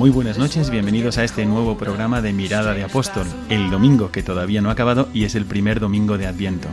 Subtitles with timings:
[0.00, 4.22] Muy buenas noches, bienvenidos a este nuevo programa de Mirada de Apóstol, el domingo que
[4.22, 6.68] todavía no ha acabado y es el primer domingo de Adviento.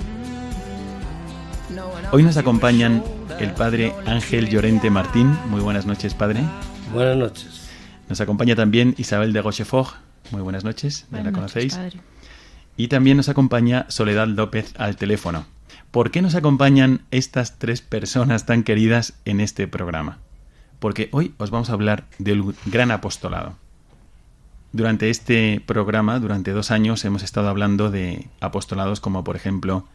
[2.14, 3.03] Hoy nos acompañan
[3.38, 5.38] el padre Ángel Llorente Martín.
[5.50, 6.39] Muy buenas noches, padre.
[6.94, 7.67] Buenas noches.
[8.08, 9.95] Nos acompaña también Isabel de Rochefort.
[10.31, 11.75] Muy buenas noches, ya la conocéis.
[11.75, 12.00] padre.
[12.78, 15.48] Y también nos acompaña Soledad López al teléfono.
[15.92, 20.20] ¿Por qué nos acompañan estas tres personas tan queridas en este programa?
[20.80, 23.56] Porque hoy os vamos a hablar del gran apostolado.
[24.73, 29.88] Durante este programa, durante dos años, hemos estado hablando de apostolados como, por ejemplo,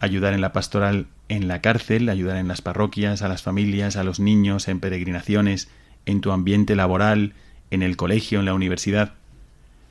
[0.00, 4.04] ayudar en la pastoral en la cárcel, ayudar en las parroquias, a las familias, a
[4.04, 5.68] los niños, en peregrinaciones,
[6.04, 7.32] en tu ambiente laboral,
[7.70, 9.14] en el colegio, en la universidad.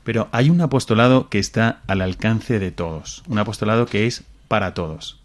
[0.04, 4.74] Pero hay un apostolado que está al alcance de todos, un apostolado que es para
[4.74, 5.20] todos.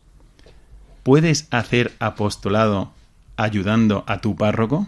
[1.04, 2.92] ¿Puedes hacer apostolado
[3.38, 4.88] ayudando a tu párroco?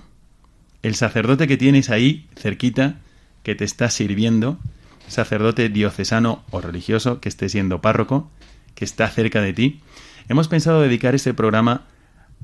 [0.82, 2.96] El sacerdote que tienes ahí cerquita,
[3.44, 4.60] que te está sirviendo,
[5.08, 8.30] sacerdote diocesano o religioso que esté siendo párroco,
[8.76, 9.82] que está cerca de ti.
[10.28, 11.86] Hemos pensado dedicar este programa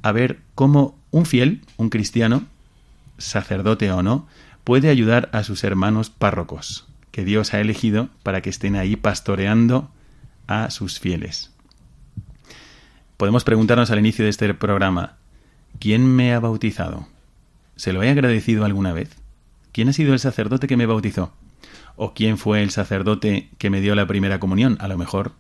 [0.02, 2.46] a ver cómo un fiel, un cristiano,
[3.18, 4.28] sacerdote o no,
[4.64, 9.90] puede ayudar a sus hermanos párrocos, que Dios ha elegido para que estén ahí pastoreando
[10.48, 11.52] a sus fieles.
[13.18, 15.18] Podemos preguntarnos al inicio de este programa,
[15.80, 17.08] ¿quién me ha bautizado?
[17.76, 19.10] ¿Se lo he agradecido alguna vez?
[19.72, 21.34] ¿Quién ha sido el sacerdote que me bautizó?
[21.96, 24.78] ¿O quién fue el sacerdote que me dio la primera comunión?
[24.80, 25.34] A lo mejor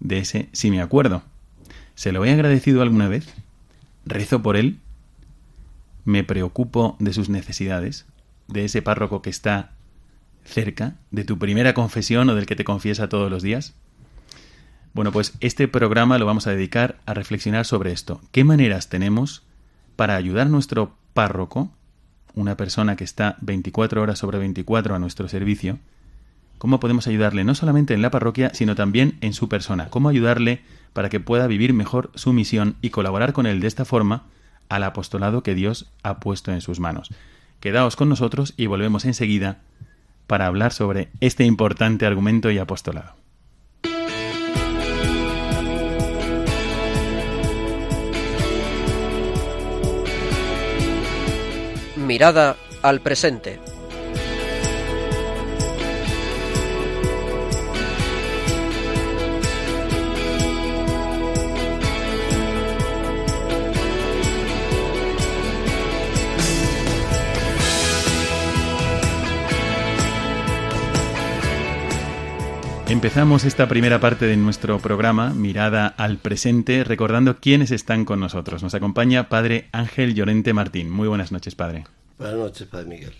[0.00, 1.22] de ese sí me acuerdo.
[1.94, 3.32] ¿Se lo he agradecido alguna vez?
[4.04, 4.78] ¿Rezo por él?
[6.04, 8.06] ¿Me preocupo de sus necesidades?
[8.48, 9.72] ¿De ese párroco que está
[10.44, 10.94] cerca?
[11.10, 13.74] ¿De tu primera confesión o del que te confiesa todos los días?
[14.94, 18.20] Bueno, pues este programa lo vamos a dedicar a reflexionar sobre esto.
[18.32, 19.45] ¿Qué maneras tenemos
[19.96, 21.70] para ayudar a nuestro párroco,
[22.34, 25.78] una persona que está 24 horas sobre 24 a nuestro servicio?
[26.58, 29.88] ¿Cómo podemos ayudarle no solamente en la parroquia, sino también en su persona?
[29.88, 30.60] ¿Cómo ayudarle
[30.92, 34.24] para que pueda vivir mejor su misión y colaborar con él de esta forma
[34.68, 37.10] al apostolado que Dios ha puesto en sus manos?
[37.60, 39.58] Quedaos con nosotros y volvemos enseguida
[40.26, 43.25] para hablar sobre este importante argumento y apostolado.
[52.06, 53.58] Mirada al presente.
[72.88, 78.62] Empezamos esta primera parte de nuestro programa, Mirada al Presente, recordando quiénes están con nosotros.
[78.62, 80.88] Nos acompaña Padre Ángel Llorente Martín.
[80.88, 81.84] Muy buenas noches, Padre.
[82.16, 83.12] Buenas noches, Padre Miguel.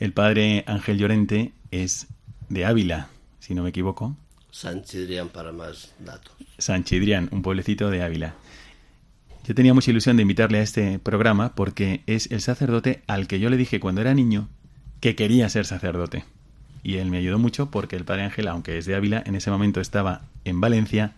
[0.00, 2.06] El Padre Ángel Llorente es
[2.48, 3.08] de Ávila,
[3.40, 4.16] si no me equivoco.
[4.50, 6.32] Sanchidrián para más datos.
[6.56, 8.34] San Chidrián, un pueblecito de Ávila.
[9.46, 13.38] Yo tenía mucha ilusión de invitarle a este programa porque es el sacerdote al que
[13.38, 14.48] yo le dije cuando era niño
[15.00, 16.24] que quería ser sacerdote.
[16.84, 19.50] Y él me ayudó mucho porque el Padre Ángel, aunque es de Ávila, en ese
[19.50, 21.14] momento estaba en Valencia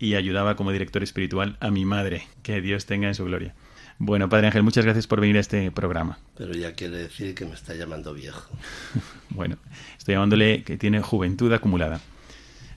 [0.00, 2.26] y ayudaba como director espiritual a mi madre.
[2.42, 3.54] Que Dios tenga en su gloria.
[3.98, 6.18] Bueno, Padre Ángel, muchas gracias por venir a este programa.
[6.36, 8.50] Pero ya quiere decir que me está llamando viejo.
[9.30, 9.56] Bueno,
[9.98, 12.00] estoy llamándole que tiene juventud acumulada.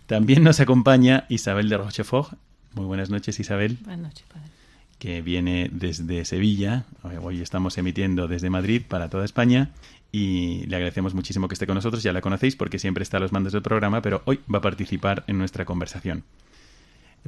[0.07, 2.33] También nos acompaña Isabel de Rochefort.
[2.73, 4.47] Muy buenas noches, Isabel, Buenas noches, padre.
[4.97, 6.85] que viene desde Sevilla.
[7.21, 9.69] Hoy estamos emitiendo desde Madrid para toda España
[10.11, 12.03] y le agradecemos muchísimo que esté con nosotros.
[12.03, 14.61] Ya la conocéis porque siempre está a los mandos del programa, pero hoy va a
[14.61, 16.23] participar en nuestra conversación.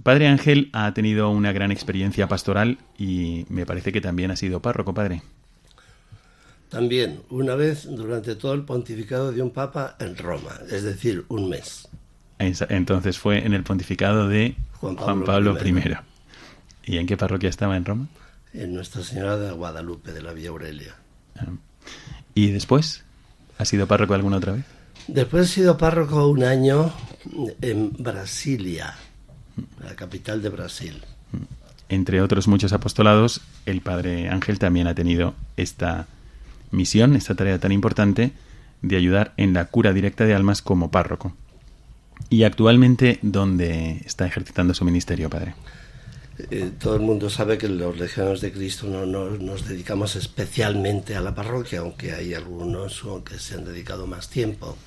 [0.04, 4.62] Padre Ángel ha tenido una gran experiencia pastoral y me parece que también ha sido
[4.62, 5.22] párroco, padre.
[6.70, 11.50] También, una vez durante todo el pontificado de un papa en Roma, es decir, un
[11.50, 11.88] mes.
[12.38, 15.98] Entonces fue en el pontificado de Juan Pablo, I.
[16.86, 18.08] ¿Y en qué parroquia estaba en Roma?
[18.54, 20.96] En Nuestra Señora de Guadalupe, de la Vía Aurelia.
[21.36, 21.48] Ah.
[22.40, 23.04] ¿Y después?
[23.58, 24.64] ¿Ha sido párroco alguna otra vez?
[25.10, 26.90] Después he sido párroco un año
[27.62, 28.96] en Brasilia,
[29.84, 31.04] la capital de Brasil.
[31.90, 36.08] Entre otros muchos apostolados, el padre Ángel también ha tenido esta
[36.72, 38.32] misión, esta tarea tan importante
[38.82, 41.34] de ayudar en la cura directa de almas como párroco.
[42.30, 45.56] ¿Y actualmente dónde está ejercitando su ministerio, padre?
[46.52, 51.22] Eh, todo el mundo sabe que los legiones de Cristo no, nos dedicamos especialmente a
[51.22, 54.78] la parroquia, aunque hay algunos que se han dedicado más tiempo.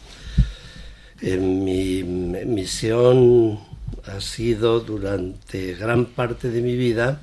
[1.20, 3.60] Eh, mi misión
[4.06, 7.20] ha sido durante gran parte de mi vida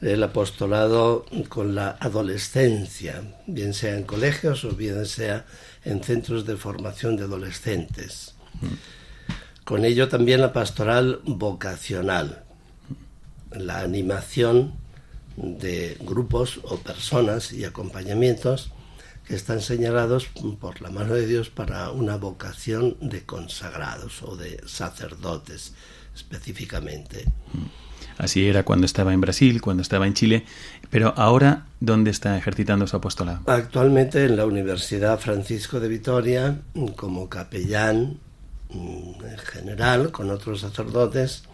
[0.00, 5.46] el apostolado con la adolescencia, bien sea en colegios o bien sea
[5.84, 8.34] en centros de formación de adolescentes.
[9.64, 12.41] Con ello también la pastoral vocacional,
[13.56, 14.74] la animación
[15.36, 18.72] de grupos o personas y acompañamientos
[19.26, 20.28] que están señalados
[20.60, 25.74] por la mano de Dios para una vocación de consagrados o de sacerdotes
[26.14, 27.24] específicamente.
[28.18, 30.44] Así era cuando estaba en Brasil, cuando estaba en Chile,
[30.90, 33.40] pero ahora, ¿dónde está ejercitando su apostolado?
[33.46, 36.60] Actualmente en la Universidad Francisco de Vitoria,
[36.96, 38.18] como capellán
[38.70, 41.44] mm, en general, con otros sacerdotes,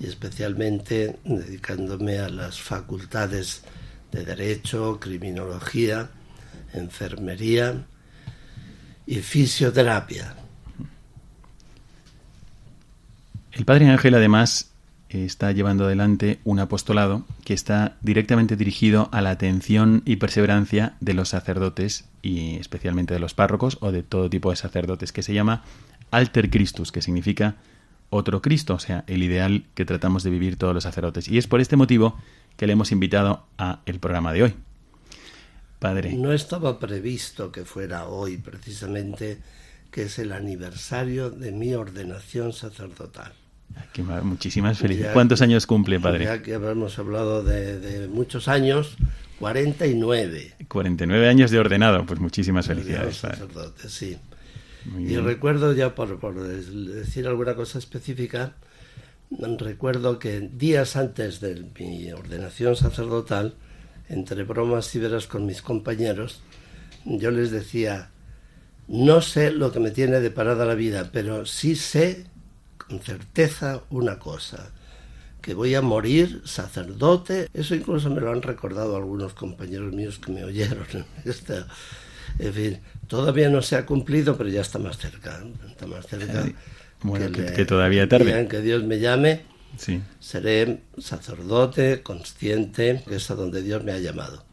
[0.00, 3.62] y especialmente dedicándome a las facultades
[4.12, 6.10] de Derecho, Criminología,
[6.72, 7.84] Enfermería
[9.06, 10.34] y Fisioterapia.
[13.52, 14.74] El Padre Ángel, además,
[15.22, 21.14] está llevando adelante un apostolado que está directamente dirigido a la atención y perseverancia de
[21.14, 25.34] los sacerdotes y especialmente de los párrocos o de todo tipo de sacerdotes, que se
[25.34, 25.62] llama
[26.10, 27.56] Alter Christus, que significa
[28.14, 31.28] otro Cristo, o sea, el ideal que tratamos de vivir todos los sacerdotes.
[31.28, 32.18] Y es por este motivo
[32.56, 34.54] que le hemos invitado a el programa de hoy.
[35.78, 36.14] Padre.
[36.14, 39.38] No estaba previsto que fuera hoy precisamente,
[39.90, 43.32] que es el aniversario de mi ordenación sacerdotal
[44.22, 45.12] muchísimas felicidades.
[45.12, 46.24] ¿Cuántos años cumple, padre?
[46.24, 48.96] Ya que hemos hablado de, muchos años,
[49.38, 50.54] 49.
[50.68, 53.16] 49 años de ordenado, pues muchísimas felicidades.
[53.16, 54.16] Sacerdote, sí.
[54.98, 58.54] Y recuerdo, ya por, por, decir alguna cosa específica,
[59.30, 63.54] recuerdo que días antes de mi ordenación sacerdotal,
[64.08, 66.42] entre bromas y veras con mis compañeros,
[67.04, 68.10] yo les decía,
[68.88, 72.26] no sé lo que me tiene deparada la vida, pero sí sé
[72.76, 74.72] con certeza una cosa,
[75.40, 77.48] que voy a morir sacerdote.
[77.52, 80.86] Eso incluso me lo han recordado algunos compañeros míos que me oyeron.
[81.24, 81.64] en
[82.38, 85.42] fin, todavía no se ha cumplido, pero ya está más cerca.
[85.68, 86.44] Está más cerca.
[87.02, 88.48] Bueno, que, todavía tarde.
[88.48, 89.42] que Dios me llame,
[89.76, 90.00] sí.
[90.20, 94.44] seré sacerdote, consciente, que es a donde Dios me ha llamado.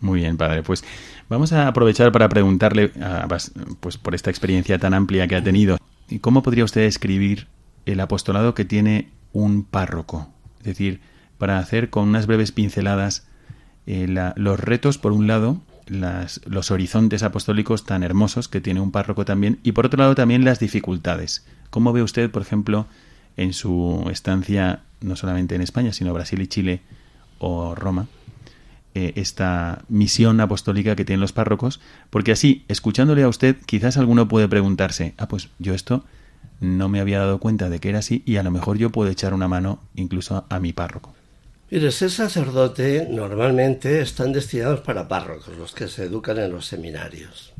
[0.00, 0.62] Muy bien, padre.
[0.62, 0.82] Pues
[1.28, 2.92] vamos a aprovechar para preguntarle,
[3.80, 5.76] pues por esta experiencia tan amplia que ha tenido,
[6.22, 7.46] ¿cómo podría usted escribir
[7.86, 10.28] el apostolado que tiene un párroco.
[10.60, 11.00] Es decir,
[11.38, 13.26] para hacer con unas breves pinceladas
[13.86, 18.90] eh, los retos, por un lado, las, los horizontes apostólicos tan hermosos que tiene un
[18.90, 21.44] párroco también, y por otro lado también las dificultades.
[21.70, 22.86] ¿Cómo ve usted, por ejemplo,
[23.36, 26.80] en su estancia, no solamente en España, sino Brasil y Chile
[27.38, 28.06] o Roma,
[28.94, 31.80] eh, esta misión apostólica que tienen los párrocos?
[32.10, 36.04] Porque así, escuchándole a usted, quizás alguno puede preguntarse, ah, pues yo esto
[36.60, 39.10] no me había dado cuenta de que era así y a lo mejor yo puedo
[39.10, 41.14] echar una mano incluso a mi párroco.
[41.72, 47.54] Mire, ser sacerdote normalmente están destinados para párrocos, los que se educan en los seminarios.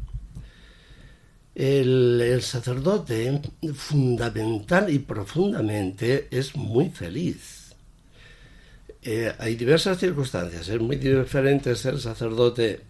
[1.55, 3.41] El, sacerdote
[3.73, 7.75] fundamental y profundamente es muy feliz.
[9.03, 10.69] Eh, hay diversas circunstancias.
[10.69, 12.81] Es muy diferente ser sacerdote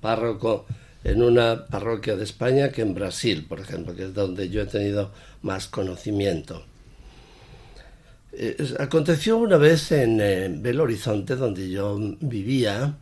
[0.00, 0.66] párroco
[1.02, 4.66] en una parroquia de España que en Brasil, por ejemplo, que es donde yo he
[4.66, 5.10] tenido
[5.42, 6.64] más conocimiento.
[8.36, 12.96] Eh, aconteció una vez en Belo Horizonte, donde yo vivía,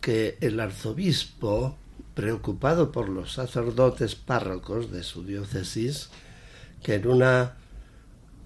[0.00, 1.76] que el arzobispo,
[2.14, 6.08] preocupado por los sacerdotes párrocos de su diócesis,
[6.82, 7.56] que en una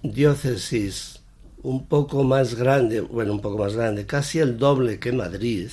[0.03, 1.21] diócesis
[1.63, 5.69] un poco más grande, bueno, un poco más grande, casi el doble que Madrid,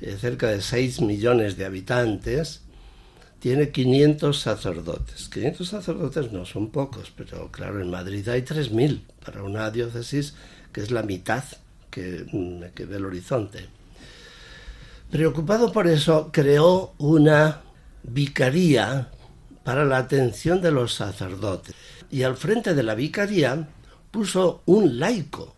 [0.00, 2.62] eh, cerca de 6 millones de habitantes,
[3.46, 5.28] tiene 500 sacerdotes.
[5.28, 10.34] 500 sacerdotes no son pocos, pero claro, en Madrid hay 3.000 para una diócesis
[10.72, 11.44] que es la mitad
[11.88, 12.26] que,
[12.74, 13.68] que del horizonte.
[15.12, 17.60] Preocupado por eso, creó una
[18.02, 19.10] vicaría
[19.62, 21.76] para la atención de los sacerdotes.
[22.10, 23.68] Y al frente de la vicaría
[24.10, 25.54] puso un laico,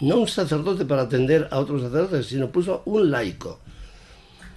[0.00, 3.60] no un sacerdote para atender a otros sacerdotes, sino puso un laico.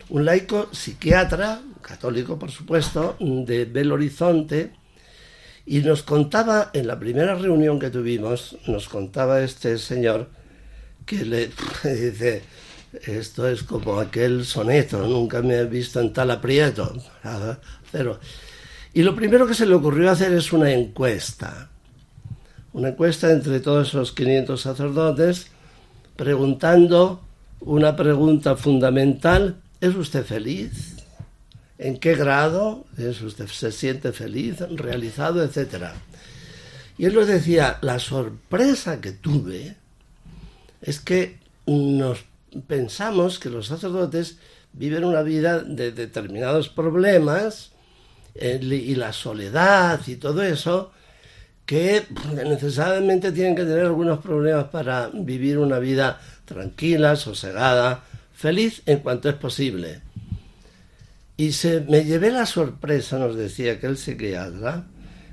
[0.08, 4.72] Un laico psiquiatra, católico por supuesto, de Belo Horizonte,
[5.66, 10.30] y nos contaba, en la primera reunión que tuvimos, nos contaba este señor
[11.06, 11.48] que le
[11.84, 12.42] dice,
[13.06, 16.96] esto es como aquel soneto, nunca me he visto en tal aprieto.
[17.92, 18.20] Cero.
[18.94, 21.70] Y lo primero que se le ocurrió hacer es una encuesta.
[22.74, 25.48] Una encuesta entre todos esos 500 sacerdotes,
[26.16, 27.22] preguntando
[27.62, 30.93] una pregunta fundamental, ¿es usted feliz?
[31.78, 35.96] ¿En qué grado usted, se siente feliz, realizado, etcétera?
[36.98, 39.76] Y él nos decía, la sorpresa que tuve
[40.82, 42.26] es que nos
[42.68, 44.38] pensamos que los sacerdotes
[44.74, 47.72] viven una vida de determinados problemas
[48.36, 50.92] y la soledad y todo eso,
[51.66, 52.06] que
[52.46, 58.04] necesariamente tienen que tener algunos problemas para vivir una vida tranquila, sosegada,
[58.34, 60.02] feliz en cuanto es posible.
[61.36, 64.86] Y se, me llevé la sorpresa, nos decía aquel psiquiatra,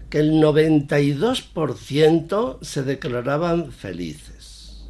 [0.09, 4.87] que el 92% se declaraban felices.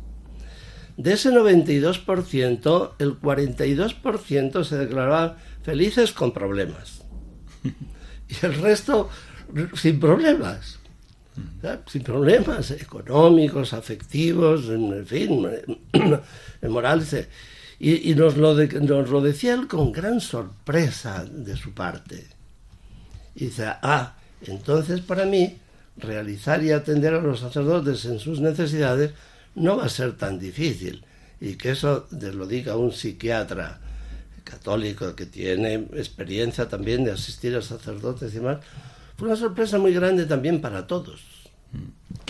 [0.97, 7.03] De ese 92%, el 42% se declaraban felices con problemas.
[7.63, 9.11] Y el resto
[9.75, 10.79] sin problemas.
[11.87, 15.49] Sin problemas económicos, afectivos, en fin,
[16.63, 17.29] morales.
[17.83, 22.27] Y, nos, lo nos lo decía él con gran sorpresa de su parte.
[23.35, 25.57] Y dice, ah, entonces para mí
[25.97, 29.13] realizar y atender a los sacerdotes en sus necesidades
[29.55, 31.03] no va a ser tan difícil.
[31.41, 33.81] Y que eso lo diga un psiquiatra
[34.45, 38.59] católico que tiene experiencia también de asistir a sacerdotes y demás,
[39.17, 41.40] fue una sorpresa muy grande también para todos.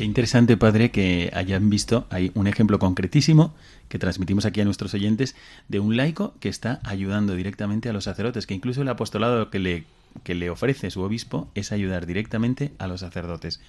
[0.01, 3.53] Qué interesante, padre, que hayan visto, hay un ejemplo concretísimo
[3.91, 5.37] que transmitimos aquí a nuestros oyentes
[5.69, 9.59] de un laico que está ayudando directamente a los sacerdotes, que incluso el apostolado que
[9.59, 9.85] le,
[10.25, 13.61] que le ofrece su obispo es ayudar directamente a los sacerdotes.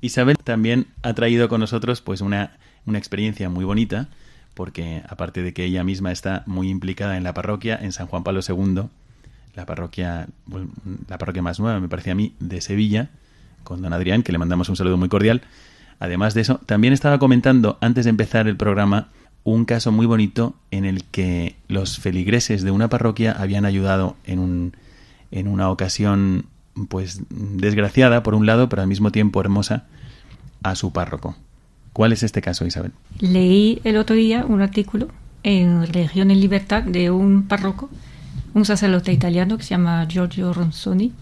[0.00, 2.52] Isabel también ha traído con nosotros pues una
[2.86, 4.08] una experiencia muy bonita,
[4.54, 8.24] porque aparte de que ella misma está muy implicada en la parroquia, en San Juan
[8.24, 8.84] Pablo II,
[9.54, 10.26] la parroquia,
[11.06, 13.10] la parroquia más nueva, me parece a mí, de Sevilla,
[13.64, 15.42] con don Adrián, que le mandamos un saludo muy cordial.
[15.98, 19.08] Además de eso, también estaba comentando antes de empezar el programa
[19.44, 24.38] un caso muy bonito en el que los feligreses de una parroquia habían ayudado en,
[24.38, 24.72] un,
[25.30, 26.46] en una ocasión
[26.88, 29.84] pues desgraciada por un lado, pero al mismo tiempo hermosa
[30.62, 31.36] a su párroco.
[31.92, 32.92] ¿Cuál es este caso, Isabel?
[33.18, 35.08] Leí el otro día un artículo
[35.42, 37.90] en Religión en Libertad de un párroco,
[38.54, 41.12] un sacerdote italiano que se llama Giorgio Ronzoni,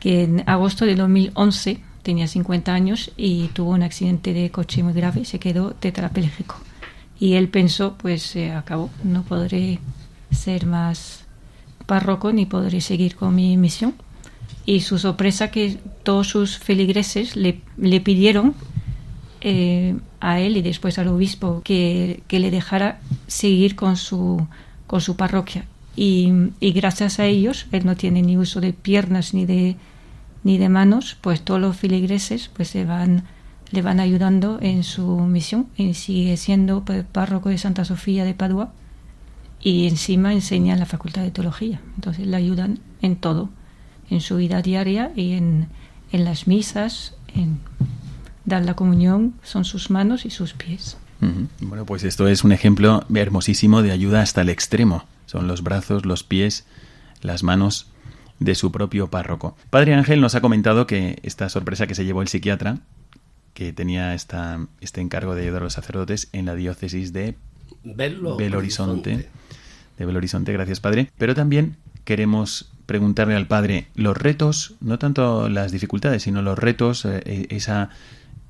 [0.00, 4.94] que en agosto de 2011 tenía 50 años y tuvo un accidente de coche muy
[4.94, 6.56] grave, se quedó tetrapléjico.
[7.18, 9.78] Y él pensó, pues se acabó, no podré
[10.30, 11.26] ser más
[11.86, 13.94] párroco ni podré seguir con mi misión.
[14.64, 18.54] Y su sorpresa que todos sus feligreses le, le pidieron
[19.42, 24.46] eh, a él y después al obispo que, le dejara seguir con su,
[24.86, 25.64] con su parroquia.
[25.96, 26.30] Y,
[26.60, 29.76] gracias a ellos, él no tiene ni uso de piernas ni de,
[30.42, 33.24] ni de manos, pues todos los filigreses pues se van,
[33.70, 38.34] le van ayudando en su misión y sigue siendo pues, párroco de Santa Sofía de
[38.34, 38.72] Padua
[39.60, 41.80] y encima enseña en la Facultad de Teología.
[41.96, 43.50] Entonces le ayudan en todo,
[44.08, 45.68] en su vida diaria y en,
[46.12, 47.60] en las misas, en
[48.44, 50.96] dar la comunión son sus manos y sus pies.
[51.60, 55.04] Bueno, pues esto es un ejemplo hermosísimo de ayuda hasta el extremo.
[55.26, 56.64] Son los brazos, los pies,
[57.20, 57.88] las manos
[58.40, 59.56] de su propio párroco.
[59.70, 62.78] Padre Ángel nos ha comentado que esta sorpresa que se llevó el psiquiatra,
[63.54, 67.36] que tenía esta, este encargo de ayudar a los sacerdotes en la diócesis de
[67.84, 69.28] Belo, Horizonte.
[69.98, 71.10] De Belo Horizonte, gracias Padre.
[71.18, 77.04] Pero también queremos preguntarle al Padre los retos, no tanto las dificultades, sino los retos,
[77.04, 77.90] eh, esa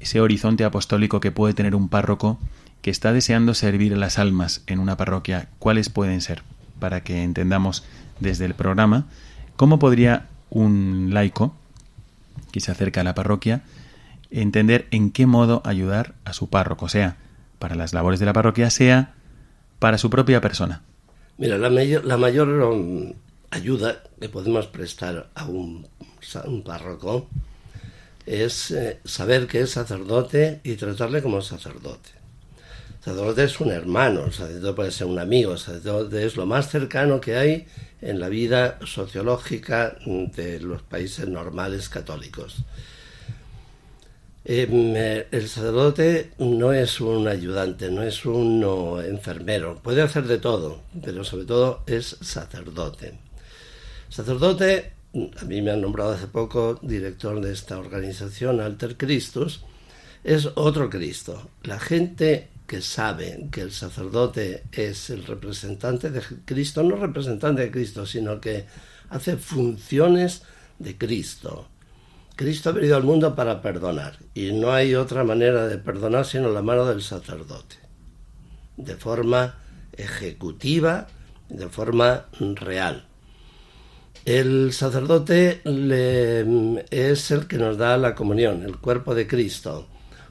[0.01, 2.41] ese horizonte apostólico que puede tener un párroco
[2.81, 6.43] que está deseando servir a las almas en una parroquia, ¿cuáles pueden ser?
[6.79, 7.85] Para que entendamos
[8.19, 9.07] desde el programa
[9.61, 11.55] cómo podría un laico
[12.51, 13.61] que se acerca a la parroquia
[14.31, 17.19] entender en qué modo ayudar a su párroco, sea
[17.59, 19.13] para las labores de la parroquia, sea
[19.79, 20.81] para su propia persona.
[21.37, 23.13] Mira, la mayor, la mayor um,
[23.51, 25.87] ayuda que podemos prestar a un,
[26.65, 27.29] párroco
[28.25, 32.20] es eh, saber que es sacerdote y tratarle como sacerdote.
[33.03, 37.37] Sacerdote es un hermano, sacerdote puede ser un amigo, sacerdote es lo más cercano que
[37.37, 37.67] hay
[38.03, 42.63] en la vida sociológica de los países normales católicos.
[44.45, 48.63] Em, eh, el sacerdote no es un ayudante, no es un
[49.07, 53.19] enfermero, puede hacer de todo, pero sobre todo es sacerdote.
[54.11, 54.93] Sacerdote,
[55.41, 59.61] a mí me han nombrado hace poco director de esta organización, Alter Christus,
[60.23, 61.51] es otro Cristo.
[61.63, 67.71] La gente que sabe que el sacerdote es el representante de Cristo, no representante de
[67.73, 68.67] Cristo, sino que
[69.09, 70.43] hace funciones
[70.79, 71.67] de Cristo
[72.41, 76.49] Cristo ha venido al mundo para perdonar y no hay otra manera de perdonar sino
[76.49, 77.77] la mano del sacerdote,
[78.79, 79.57] de forma
[79.93, 81.07] ejecutiva,
[81.51, 83.05] de forma real.
[84.25, 85.61] El sacerdote
[86.91, 89.87] es el que nos da la comunión, el cuerpo de Cristo.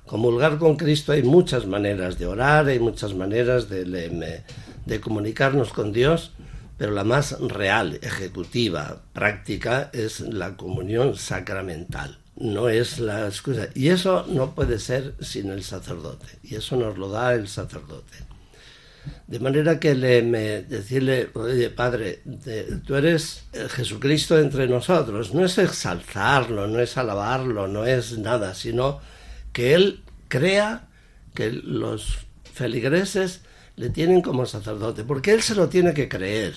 [0.10, 4.42] Comulgar con Cristo hay muchas maneras de orar, hay muchas maneras de,
[5.02, 6.32] comunicarnos con Dios,
[6.80, 12.18] pero la más real, ejecutiva, práctica es la comunión sacramental.
[12.36, 13.68] No es la excusa.
[13.76, 16.26] Y eso no puede ser sin el sacerdote.
[16.42, 18.18] Y eso nos lo da el sacerdote.
[19.28, 20.24] De manera que le,
[20.64, 22.24] decirle, oye, Padre,
[22.84, 23.44] tú eres
[23.76, 25.36] Jesucristo entre nosotros.
[25.36, 29.02] No es exaltarlo, no es alabarlo, no es nada, sino
[29.54, 30.88] que Él crea
[31.34, 33.42] que los feligreses
[33.80, 36.54] le tienen como sacerdote, porque él se lo tiene que creer.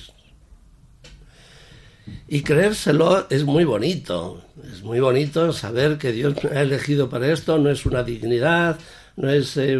[2.27, 7.33] Y creérselo es muy bonito, es muy bonito saber que Dios me ha elegido para
[7.33, 8.81] esto, no es una dignidad,
[9.17, 9.79] no es eh,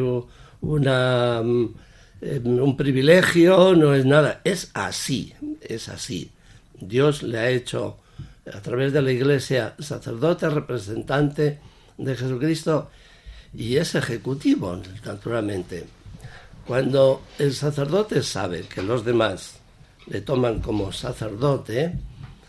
[0.61, 1.75] una, mm,
[2.21, 6.31] eh, un privilegio, no es nada, es así, es así.
[6.81, 7.99] Dios le ha hecho
[8.55, 11.59] a través de la iglesia sacerdote, representante
[11.99, 12.89] de Jesucristo
[13.55, 15.85] y es ejecutivo, naturalmente.
[16.67, 19.57] Cuando el sacerdote sabe que los demás
[20.07, 21.99] le toman como sacerdote,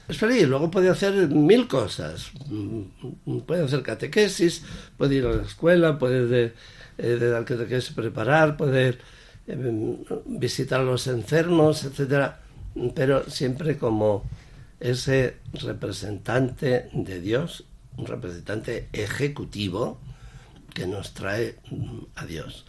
[0.07, 0.47] es feliz.
[0.47, 2.31] Luego puede hacer mil cosas.
[3.45, 4.63] Puede hacer catequesis,
[4.97, 6.53] puede ir a la escuela, puede de,
[6.97, 8.99] eh, dar catequesis preparar, puede
[9.47, 12.41] eh, visitar a los enfermos, etcétera,
[12.95, 14.23] pero siempre como
[14.79, 17.63] ese representante de Dios,
[17.97, 19.99] un representante ejecutivo
[20.73, 21.57] que nos trae
[22.15, 22.65] a Dios.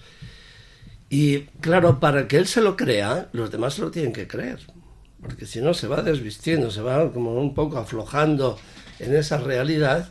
[1.09, 4.61] Y claro, para que él se lo crea, los demás se lo tienen que creer,
[5.21, 8.59] porque si no se va desvistiendo, se va como un poco aflojando
[8.99, 10.11] en esa realidad.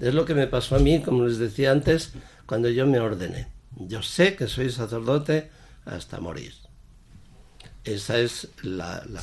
[0.00, 2.12] Es lo que me pasó a mí, como les decía antes,
[2.46, 3.48] cuando yo me ordené.
[3.76, 5.50] Yo sé que soy sacerdote
[5.84, 6.54] hasta morir.
[7.84, 9.22] Esa es la, la,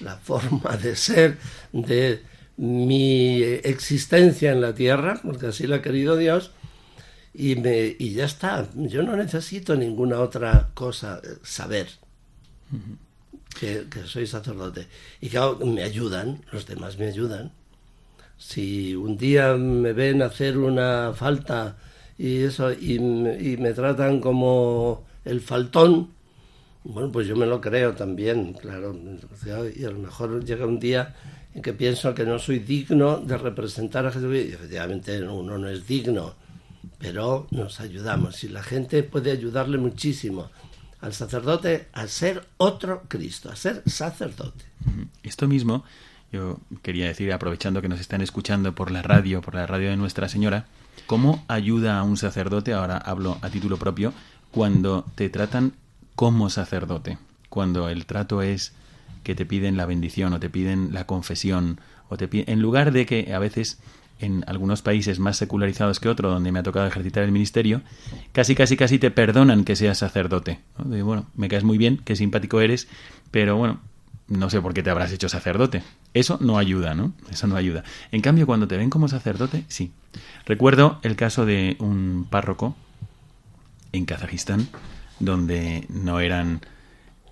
[0.00, 1.38] la forma de ser
[1.72, 2.22] de
[2.56, 6.52] mi existencia en la tierra, porque así lo ha querido Dios,
[7.34, 8.68] y, me, y ya está.
[8.74, 11.88] Yo no necesito ninguna otra cosa eh, saber
[13.58, 14.86] que, soy sacerdote.
[15.20, 17.52] Y claro, me ayudan, los demás me ayudan.
[18.38, 21.76] Si un día me ven hacer una falta
[22.18, 26.10] y eso y, y me tratan como el faltón,
[26.84, 28.96] bueno, pues yo me lo creo también, claro.
[29.74, 31.14] Y a lo mejor llega un día
[31.54, 34.34] en que pienso que no soy digno de representar a Jesús.
[34.34, 36.41] Y efectivamente uno no es digno
[36.98, 40.50] pero nos ayudamos y la gente puede ayudarle muchísimo
[41.00, 44.64] al sacerdote a ser otro Cristo, a ser sacerdote.
[45.22, 45.84] Esto mismo
[46.32, 49.98] yo quería decir, aprovechando que nos están escuchando por la radio, por la radio de
[49.98, 50.64] Nuestra Señora,
[51.06, 54.14] ¿cómo ayuda a un sacerdote, ahora hablo a título propio,
[54.50, 55.74] cuando te tratan
[56.14, 57.18] como sacerdote?
[57.50, 58.72] Cuando el trato es
[59.24, 62.92] que te piden la bendición o te piden la confesión o te piden, en lugar
[62.92, 63.78] de que a veces
[64.18, 67.82] en algunos países más secularizados que otro, donde me ha tocado ejercitar el ministerio,
[68.32, 70.60] casi, casi, casi te perdonan que seas sacerdote.
[70.76, 72.88] bueno, me caes muy bien, qué simpático eres,
[73.30, 73.80] pero bueno,
[74.28, 75.82] no sé por qué te habrás hecho sacerdote.
[76.14, 77.12] Eso no ayuda, ¿no?
[77.30, 77.84] Eso no ayuda.
[78.12, 79.92] En cambio, cuando te ven como sacerdote, sí.
[80.46, 82.76] Recuerdo el caso de un párroco
[83.92, 84.68] en Kazajistán,
[85.20, 86.60] donde no eran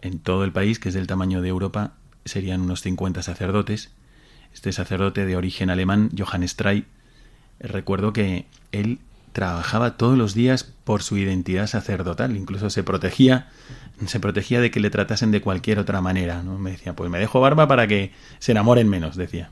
[0.03, 3.91] en todo el país, que es del tamaño de Europa, serían unos 50 sacerdotes,
[4.53, 6.85] este sacerdote de origen alemán, Johann Strey,
[7.61, 8.99] recuerdo que él
[9.33, 13.49] trabajaba todos los días por su identidad sacerdotal, incluso se protegía,
[14.07, 16.59] se protegía de que le tratasen de cualquier otra manera, ¿no?
[16.59, 19.51] Me decía, pues me dejo barba para que se enamoren menos, decía.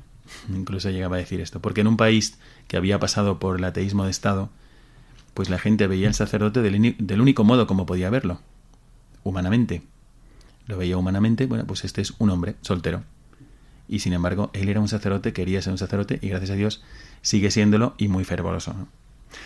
[0.48, 4.04] Incluso llegaba a decir esto, porque en un país que había pasado por el ateísmo
[4.04, 4.50] de Estado,
[5.32, 8.40] pues la gente veía al sacerdote del único modo como podía verlo,
[9.22, 9.82] humanamente.
[10.66, 13.04] Lo veía humanamente, bueno, pues este es un hombre soltero,
[13.88, 16.82] y sin embargo él era un sacerdote, quería ser un sacerdote y gracias a Dios
[17.22, 18.74] sigue siéndolo y muy fervoroso.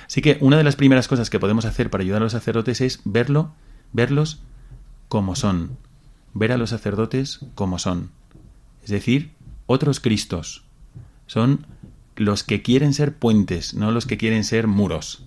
[0.07, 2.81] Así que una de las primeras cosas que podemos hacer para ayudar a los sacerdotes
[2.81, 3.53] es verlo,
[3.93, 4.43] verlos
[5.09, 5.77] como son,
[6.35, 8.11] ver a los sacerdotes como son.
[8.83, 9.33] Es decir,
[9.67, 10.65] otros Cristos.
[11.27, 11.67] Son
[12.17, 15.25] los que quieren ser puentes, no los que quieren ser muros,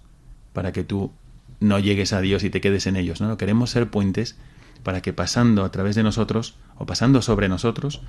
[0.54, 1.12] para que tú
[1.60, 3.21] no llegues a Dios y te quedes en ellos.
[3.21, 4.36] No, queremos ser puentes
[4.85, 8.01] para que pasando a través de nosotros o pasando sobre nosotros,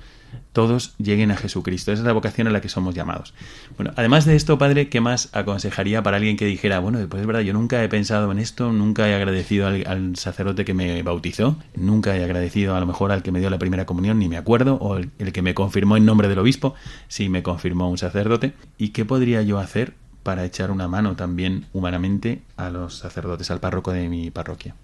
[0.53, 1.91] todos lleguen a Jesucristo.
[1.91, 3.33] Esa es la vocación a la que somos llamados.
[3.77, 7.25] Bueno, además de esto, Padre, ¿qué más aconsejaría para alguien que dijera, bueno, pues es
[7.25, 11.57] verdad, yo nunca he pensado en esto, nunca he agradecido al, sacerdote que me bautizó,
[11.75, 14.37] nunca he agradecido a lo mejor al que me dio la primera comunión, ni me
[14.37, 16.75] acuerdo, o el, que me confirmó en nombre del obispo,
[17.07, 21.65] si me confirmó un sacerdote, ¿y qué podría yo hacer para echar una mano también
[21.73, 24.75] humanamente a los sacerdotes, al párroco de mi parroquia?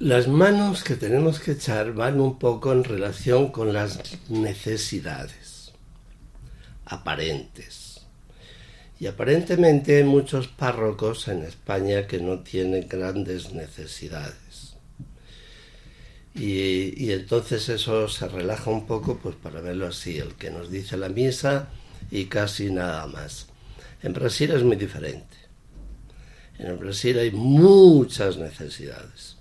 [0.00, 5.70] Las manos que tenemos que echar van un poco en relación con las necesidades
[6.84, 8.00] aparentes.
[8.98, 14.74] Y aparentemente hay muchos párrocos en España que no tienen grandes necesidades.
[16.34, 20.96] Y, entonces eso se relaja un poco, pues para verlo así, el que nos dice
[20.96, 21.68] la misa
[22.10, 23.46] y casi nada más.
[24.02, 25.36] En Brasil es muy diferente.
[26.58, 29.35] En Brasil hay muchas necesidades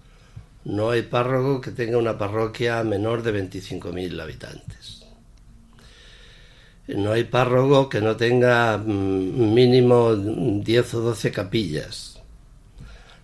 [0.66, 5.06] no hay párroco que tenga una parroquia menor de 25.000 habitantes.
[6.88, 12.20] No hay párroco que no tenga mm, mínimo 10 o 12 capillas.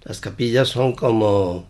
[0.03, 1.67] Las capillas son como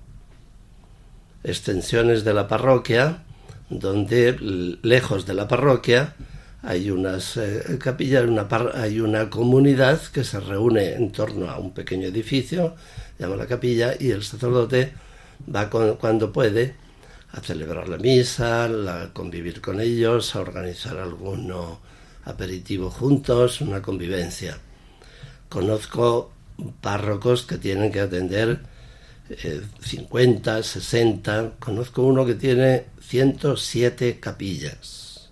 [1.44, 3.24] extensiones de la parroquia,
[3.70, 4.36] donde
[4.84, 6.16] lejos de la parroquia
[6.64, 11.74] hay unas eh, capillas, una hay una comunidad que se reúne en torno a un
[11.74, 12.76] pequeño edificio,
[13.18, 14.94] llama la capilla, y el sacerdote
[15.48, 16.76] va cuando puede
[17.34, 21.54] a celebrar la misa, a convivir con ellos, a organizar algún
[22.26, 24.58] aperitivo juntos, una convivencia.
[25.50, 26.32] Conozco
[26.82, 28.62] párrocos que tienen que atender
[29.82, 35.30] 50, eh, 60, conozco uno que tiene 107 capillas.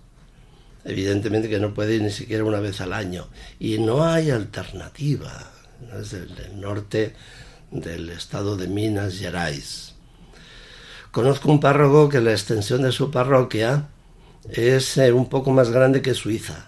[0.84, 3.28] Evidentemente que no puede ir ni siquiera una vez al año.
[3.58, 5.50] Y no hay alternativa.
[6.00, 7.12] Es el norte
[7.70, 9.89] del estado de Minas Gerais
[11.12, 13.88] Conozco un párroco que la extensión de su parroquia
[14.48, 16.66] es eh, un poco más grande que Suiza.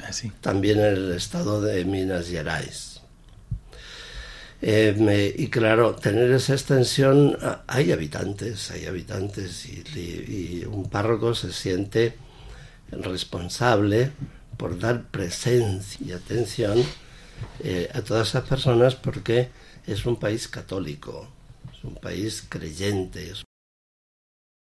[0.00, 0.10] Ah,
[0.42, 3.00] También en el estado de Minas Gerais.
[4.60, 11.52] Eh, y claro, tener esa extensión, ah, hay habitantes, hay habitantes y, un párroco se
[11.52, 12.16] siente
[12.90, 14.12] responsable
[14.58, 16.82] por dar presencia y atención
[17.60, 19.48] eh, a todas esas personas porque
[19.86, 21.35] es un país católico
[21.86, 23.32] un país creyente.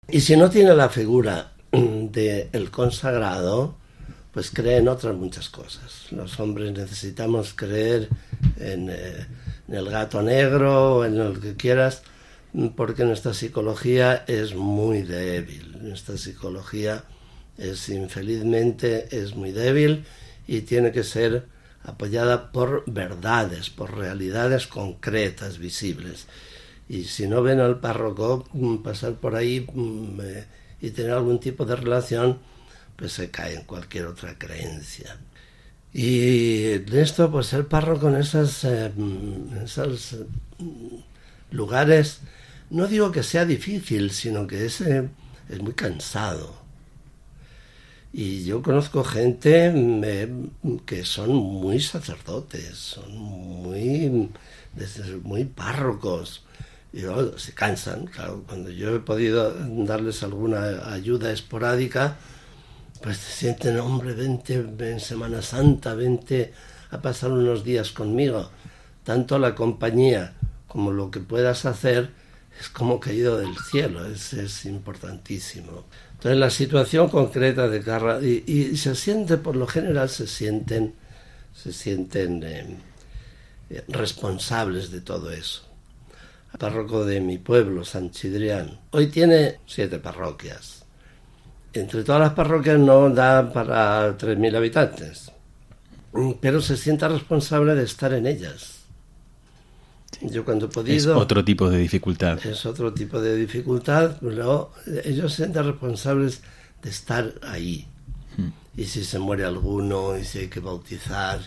[0.09, 3.75] Y si no tiene la figura del el consagrado,
[4.31, 6.11] pues cree en otras muchas cosas.
[6.11, 8.09] Los hombres necesitamos creer
[8.57, 9.25] en, eh,
[9.67, 12.03] en el gato negro, en lo que quieras,
[12.75, 15.77] porque nuestra psicología es muy débil.
[15.81, 17.03] Nuestra psicología
[17.57, 20.05] es infelizmente es muy débil
[20.47, 21.45] y tiene que ser
[21.83, 26.27] apoyada por verdades, por realidades concretas, visibles
[26.89, 30.45] y si no ven al párroco mm, pasar por ahí mm, eh,
[30.81, 32.39] y tener algún tipo de relación,
[32.95, 35.17] pues se cae en cualquier otra creencia.
[35.93, 40.17] Y de esto, pues el párroco en esos, eh, mm, esos
[41.51, 42.21] lugares,
[42.69, 45.09] no digo que sea difícil, sino que es, eh,
[45.49, 46.55] es muy cansado.
[48.13, 50.29] Y yo conozco gente
[50.85, 54.29] que son muy sacerdotes, son muy,
[55.23, 56.43] muy párrocos,
[56.97, 59.53] y se cansan, claro, cuando yo he podido
[59.85, 62.17] darles alguna ayuda esporádica,
[63.03, 66.53] pues se sienten, hombre, vente en Semana Santa, vente
[66.89, 68.49] a pasar unos días conmigo.
[69.03, 70.33] Tanto la compañía
[70.67, 72.09] como lo que puedas hacer
[72.59, 75.85] es como caído del cielo, es, es importantísimo.
[76.13, 80.95] Entonces la situación concreta de Carra, y, se siente, por lo general se sienten,
[81.53, 85.66] se sienten eh, responsables de todo eso
[86.57, 88.79] párroco de mi pueblo, San Chidrián.
[88.91, 90.85] Hoy tiene siete parroquias.
[91.73, 95.31] Entre todas las parroquias no da para 3.000 habitantes,
[96.41, 98.77] pero se sienta responsable de estar en ellas.
[100.21, 101.15] Yo cuando he podido...
[101.15, 102.43] Es otro tipo de dificultad.
[102.45, 104.71] Es otro tipo de dificultad, pero
[105.03, 106.41] ellos se sienten responsables
[106.81, 107.87] de estar ahí.
[108.35, 108.49] Hmm.
[108.75, 111.39] Y si se muere alguno, y si hay que bautizar,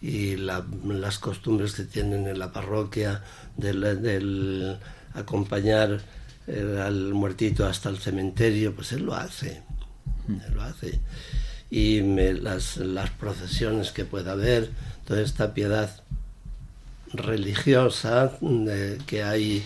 [0.00, 3.22] y las costumbres que tienen en la parroquia
[3.56, 4.78] del,
[5.14, 6.00] acompañar
[6.46, 9.62] eh, al muertito hasta el cementerio, pues él lo hace.
[10.28, 11.00] él lo hace.
[11.70, 14.70] Y me- las, las procesiones que pueda haber,
[15.06, 15.90] toda esta piedad
[17.12, 19.64] religiosa eh, que hay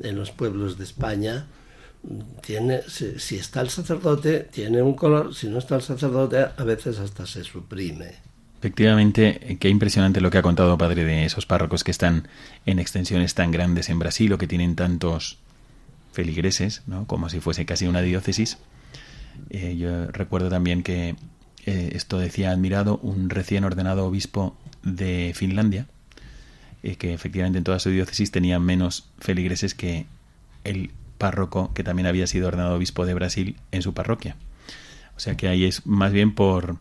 [0.00, 1.46] en los pueblos de España,
[2.42, 6.64] tiene, si, si está el sacerdote, tiene un color, si no está el sacerdote, a
[6.64, 8.14] veces hasta se suprime.
[8.62, 12.28] Efectivamente, eh, qué impresionante lo que ha contado padre de esos párrocos que están
[12.64, 15.38] en extensiones tan grandes en Brasil o que tienen tantos
[16.12, 17.08] feligreses, ¿no?
[17.08, 18.58] como si fuese casi una diócesis.
[19.50, 21.16] Eh, yo recuerdo también que
[21.66, 25.88] eh, esto decía admirado un recién ordenado obispo de Finlandia,
[26.98, 30.06] que efectivamente en toda su diócesis tenía menos feligreses que
[30.62, 34.36] el párroco que también había sido ordenado obispo de Brasil en su parroquia.
[35.16, 36.78] O sea que ahí es más bien por,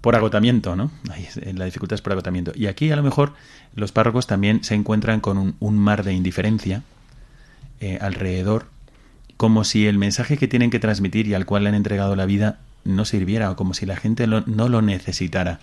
[0.00, 0.90] por agotamiento, ¿no?
[1.16, 2.52] Eh, la dificultad es por agotamiento.
[2.54, 3.34] Y aquí a lo mejor
[3.74, 6.82] los párrocos también se encuentran con un, un mar de indiferencia
[7.80, 8.66] eh, alrededor,
[9.36, 12.26] como si el mensaje que tienen que transmitir y al cual le han entregado la
[12.26, 15.60] vida no sirviera, o como si la gente lo- no lo necesitara.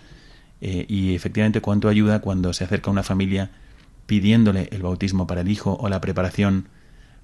[0.62, 3.52] Eh, y efectivamente cuánto ayuda cuando se acerca una familia
[4.08, 6.68] pidiéndole el bautismo para el hijo o la preparación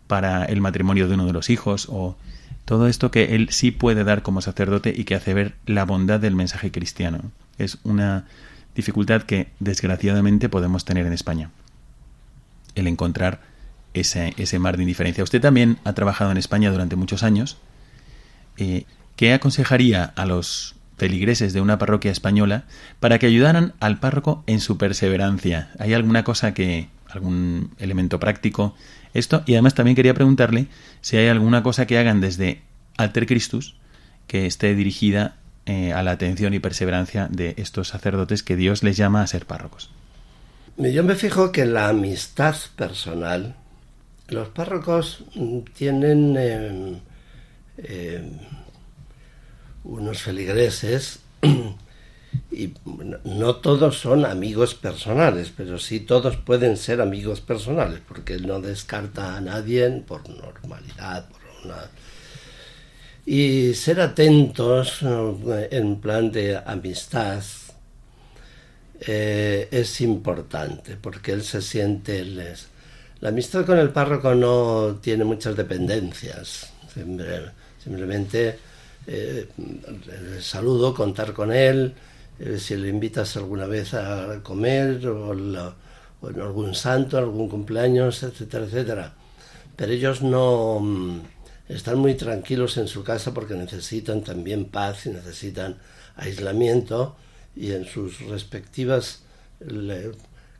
[0.07, 2.15] para el matrimonio de uno de los hijos o
[2.65, 6.19] todo esto que él sí puede dar como sacerdote y que hace ver la bondad
[6.19, 7.31] del mensaje cristiano.
[7.57, 8.25] Es una
[8.75, 11.51] dificultad que desgraciadamente podemos tener en España.
[12.75, 13.41] El encontrar
[13.93, 15.23] ese, ese mar de indiferencia.
[15.23, 17.57] Usted también ha trabajado en España durante muchos años.
[18.57, 22.63] Eh, ¿Qué aconsejaría a los feligreses de una parroquia española
[22.99, 25.71] para que ayudaran al párroco en su perseverancia?
[25.79, 28.75] ¿Hay alguna cosa que, algún elemento práctico?
[29.13, 30.67] Esto, y además también quería preguntarle
[31.01, 32.61] si hay alguna cosa que hagan desde
[32.97, 33.75] Alter Christus
[34.27, 38.97] que esté dirigida eh, a la atención y perseverancia de estos sacerdotes que Dios les
[38.97, 39.91] llama a ser párrocos.
[40.77, 43.55] Yo me fijo que la amistad personal,
[44.27, 45.23] los párrocos
[45.73, 47.01] tienen eh,
[47.77, 48.31] eh,
[49.83, 51.19] unos feligreses
[52.51, 52.73] y
[53.23, 58.61] no todos son amigos personales, pero sí todos pueden ser amigos personales, porque él no
[58.61, 61.89] descarta a nadie por normalidad, por una...
[63.25, 67.41] Y ser atentos eh, en plan de amistad
[68.99, 72.19] eh, es importante, porque él se siente...
[72.19, 72.67] él es-
[73.21, 77.51] La amistad con el párroco no tiene muchas dependencias, Simple-
[77.83, 78.59] simplemente
[79.07, 81.93] eh, el saludo, contar con él,
[82.39, 85.75] eh, si le invitas alguna vez a comer o, la-
[86.21, 89.13] o en algún santo, algún cumpleaños, etcétera, etcétera.
[89.75, 91.21] Pero ellos no mm,
[91.69, 95.77] están muy tranquilos en su casa porque necesitan también paz y necesitan
[96.15, 97.15] aislamiento
[97.55, 99.21] y en sus respectivas
[99.59, 100.11] le-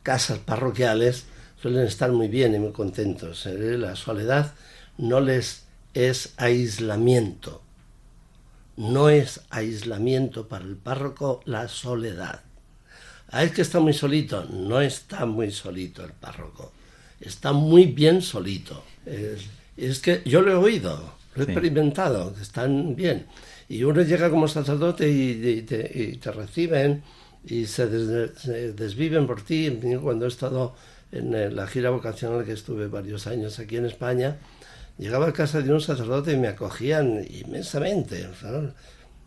[0.03, 1.25] casas parroquiales
[1.62, 3.45] suelen estar muy bien y muy contentos.
[3.45, 3.77] ¿eh?
[3.77, 4.53] La soledad
[4.97, 7.62] no les es aislamiento.
[8.77, 12.41] No es aislamiento para el párroco la soledad.
[13.29, 14.45] Ah, es que está muy solito.
[14.45, 16.71] No está muy solito el párroco.
[17.19, 18.83] Está muy bien solito.
[19.05, 19.41] Es,
[19.77, 21.51] es que yo lo he oído, lo he Sí.
[21.51, 23.25] experimentado, que están bien.
[23.69, 27.03] Y uno llega como sacerdote y, y te, y te reciben
[27.45, 29.79] y se, des- se desviven por ti.
[30.01, 30.75] Cuando he estado
[31.12, 34.38] en eh, la gira vocacional que estuve varios años aquí en España,
[34.97, 38.27] llegaba a casa de un sacerdote y me acogían inmensamente.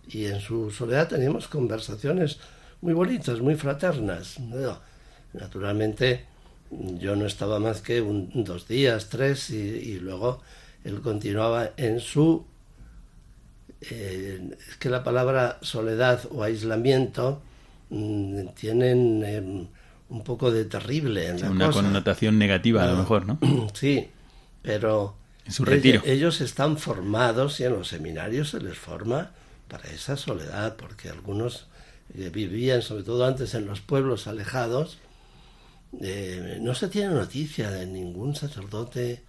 [0.08, 2.38] Y en su soledad teníamos conversaciones
[2.80, 4.38] muy bonitas, muy fraternas.
[4.40, 4.78] ¿no?
[5.32, 6.26] Naturalmente,
[6.70, 10.40] yo no estaba más que un, dos días, tres, y, y luego
[10.84, 12.46] él continuaba en su...
[13.80, 17.42] eh, es que la palabra soledad o aislamiento
[17.90, 19.68] mm, tienen eh,
[20.08, 21.82] un poco de terrible en la Una cosa.
[21.82, 23.38] connotación negativa a lo mejor, ¿no?
[23.74, 24.08] Sí,
[24.62, 26.02] pero En su ella- retiro.
[26.04, 29.30] ellos están formados y en los seminarios se les forma
[29.68, 31.66] para esa soledad, porque algunos
[32.16, 34.98] eh, vivían, sobre todo antes en los pueblos alejados,
[36.00, 39.22] eh, no se tiene noticia de ningún sacerdote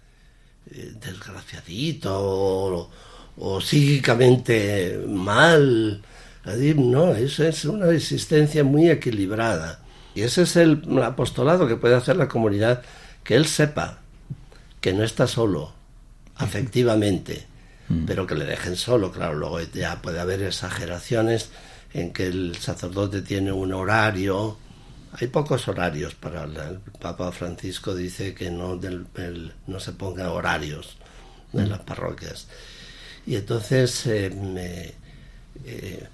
[0.70, 2.90] eh, desgraciadito o,
[3.36, 6.02] o psíquicamente mal.
[6.76, 9.80] No, eso es una existencia muy equilibrada.
[10.14, 12.82] Y ese es el apostolado que puede hacer la comunidad,
[13.22, 14.00] que él sepa
[14.80, 15.74] que no está solo,
[16.38, 17.46] afectivamente,
[18.06, 19.10] pero que le dejen solo.
[19.12, 21.50] Claro, luego ya puede haber exageraciones
[21.94, 24.58] en que el sacerdote tiene un horario.
[25.12, 29.92] Hay pocos horarios para el, el Papa Francisco dice que no, del- el- no se
[29.92, 30.98] pongan horarios
[31.54, 32.46] en las parroquias.
[33.26, 34.92] Y entonces, eh, me-
[35.64, 36.06] eh,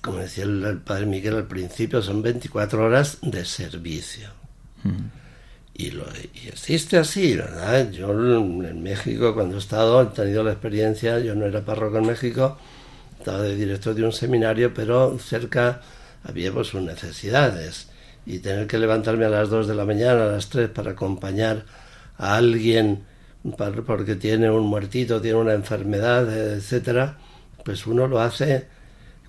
[0.00, 4.28] como decía el, el padre Miguel al principio, son 24 horas de servicio.
[5.78, 6.04] Y, lo,
[6.46, 7.90] existe así, ¿verdad?
[7.90, 12.06] Yo en México, cuando he estado, he tenido la experiencia, yo no era párroco en
[12.06, 12.56] México,
[13.18, 15.82] estaba de director de un seminario, pero cerca
[16.24, 17.90] había pues sus necesidades
[18.24, 21.66] y tener que levantarme a las 2 de la mañana, a las 3 para acompañar
[22.16, 23.04] a alguien
[23.86, 27.18] porque tiene un muertito, tiene una enfermedad, etcétera,
[27.64, 28.66] pues uno lo hace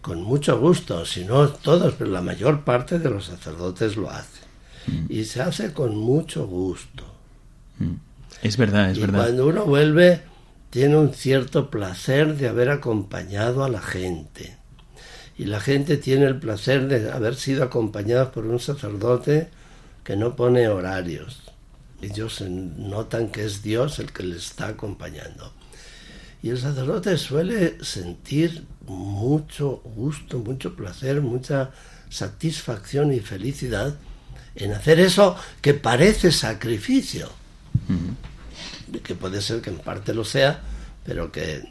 [0.01, 4.46] con mucho gusto, si no todos, pero la mayor parte de los sacerdotes lo hace.
[4.87, 5.05] Mm.
[5.09, 7.03] Y se hace con mucho gusto.
[7.79, 7.95] Mm.
[8.41, 9.23] Es verdad, es y verdad.
[9.23, 10.21] Cuando uno vuelve,
[10.69, 14.57] tiene un cierto placer de haber acompañado a la gente.
[15.37, 19.49] Y la gente tiene el placer de haber sido acompañados por un sacerdote
[20.03, 21.43] que no pone horarios.
[22.01, 25.51] Ellos notan que es Dios el que les está acompañando.
[26.41, 31.71] Y el sacerdote suele sentir mucho gusto, mucho placer, mucha
[32.09, 33.95] satisfacción y felicidad
[34.57, 37.29] en hacer eso que parece sacrificio.
[39.03, 40.61] Que puede ser que en parte lo sea,
[41.05, 41.63] pero que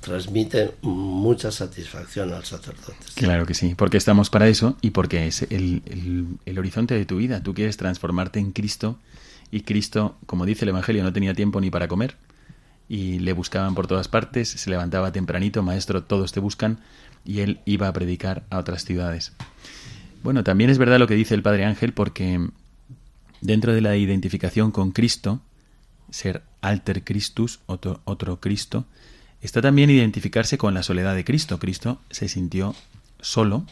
[0.00, 2.94] transmite mucha satisfacción al sacerdote.
[3.14, 5.82] Claro que sí, porque estamos para eso y porque es el,
[6.44, 7.42] el, horizonte de tu vida.
[7.42, 8.98] Tú quieres transformarte en Cristo
[9.50, 12.16] y Cristo, como dice el Evangelio, no tenía tiempo ni para comer
[12.88, 16.78] y le buscaban por todas partes, se levantaba tempranito, maestro, todos te buscan
[17.24, 19.32] y él iba a predicar a otras ciudades.
[20.26, 22.50] Bueno, también es verdad lo que dice el Padre Ángel porque
[23.40, 25.40] dentro de la identificación con Cristo,
[26.10, 28.86] ser alter Christus, otro, otro Cristo,
[29.40, 31.60] Está también identificarse con la soledad de Cristo.
[31.60, 32.74] Cristo se sintió
[33.20, 33.64] solo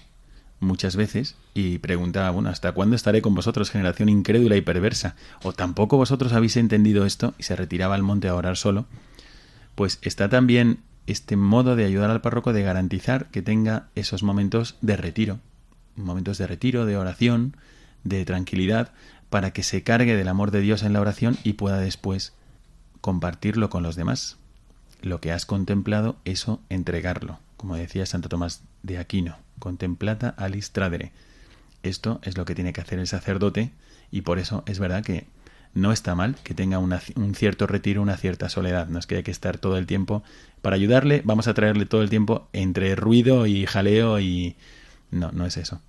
[0.61, 5.17] muchas veces y preguntaba, bueno, ¿hasta cuándo estaré con vosotros, generación incrédula y perversa?
[5.43, 7.35] ¿O tampoco vosotros habéis entendido esto?
[7.39, 8.87] Y se retiraba al monte a orar solo.
[9.75, 14.77] Pues está también este modo de ayudar al párroco de garantizar que tenga esos momentos
[14.81, 15.41] de retiro,
[15.97, 17.57] momentos de retiro, de oración,
[18.03, 18.93] de tranquilidad,
[19.31, 22.35] para que se cargue del amor de Dios en la oración y pueda después
[23.01, 24.39] compartirlo con los demás
[25.05, 27.39] lo que has contemplado, eso entregarlo.
[27.57, 31.13] Como decía Santo Tomás de Aquino, contemplata alistradere.
[31.83, 33.71] Esto es lo que tiene que hacer el sacerdote
[34.11, 35.27] y por eso es verdad que
[35.75, 38.89] no está mal que tenga un cierto retiro, una cierta soledad.
[38.89, 40.23] No es que hay que estar todo el tiempo
[40.63, 44.57] para ayudarle, vamos a traerle todo el tiempo entre ruido y jaleo y...
[45.11, 45.81] No, no es eso.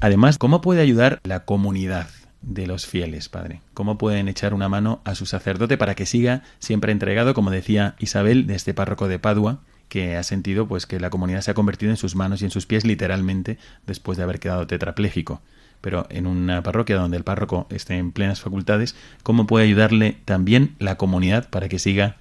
[0.00, 2.08] Además, ¿cómo puede ayudar la comunidad?
[2.42, 3.62] de los fieles, Padre?
[3.72, 7.94] ¿Cómo pueden echar una mano a su sacerdote para que siga siempre entregado, como decía
[7.98, 11.54] Isabel, de este párroco de Padua, que ha sentido pues que la comunidad se ha
[11.54, 15.40] convertido en sus manos y en sus pies literalmente después de haber quedado tetrapléjico?
[15.80, 20.76] Pero en una parroquia donde el párroco esté en plenas facultades, ¿cómo puede ayudarle también
[20.78, 22.16] la comunidad para que siga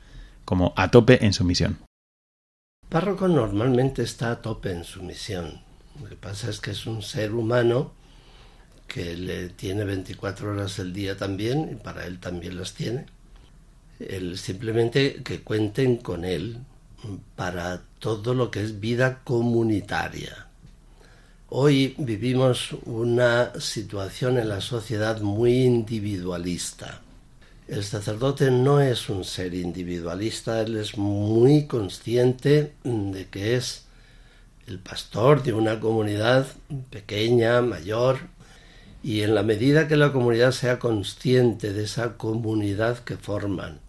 [0.46, 1.78] como a tope en su misión?
[2.90, 5.62] Párroco normalmente está a tope en su misión.
[6.00, 7.92] Lo que pasa es que es un ser humano
[8.88, 13.06] que le tiene 24 horas el día también, y para él también las tiene.
[14.00, 16.58] El, simplemente que cuenten con él
[17.36, 20.48] para todo lo que es vida comunitaria.
[21.50, 27.02] Hoy vivimos una situación en la sociedad muy individualista.
[27.68, 33.86] El sacerdote no es un ser individualista, él es muy consciente de que es
[34.68, 36.48] el pastor de una comunidad
[36.90, 38.20] pequeña, mayor,
[39.04, 43.80] y en la medida que la comunidad sea consciente de esa comunidad que forman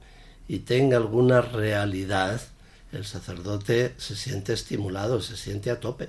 [0.49, 2.41] y tenga alguna realidad,
[2.93, 6.09] el sacerdote se siente estimulado, se siente a tope,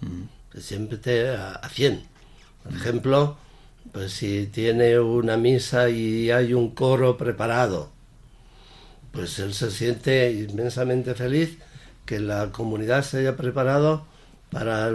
[0.00, 0.54] mm.
[0.54, 2.02] se siente a, a 100.
[2.62, 3.36] Por ejemplo,
[3.92, 7.90] pues si tiene una misa y hay un coro preparado,
[9.12, 11.58] pues él se siente inmensamente feliz
[12.08, 14.06] que la comunidad se haya preparado
[14.48, 14.86] para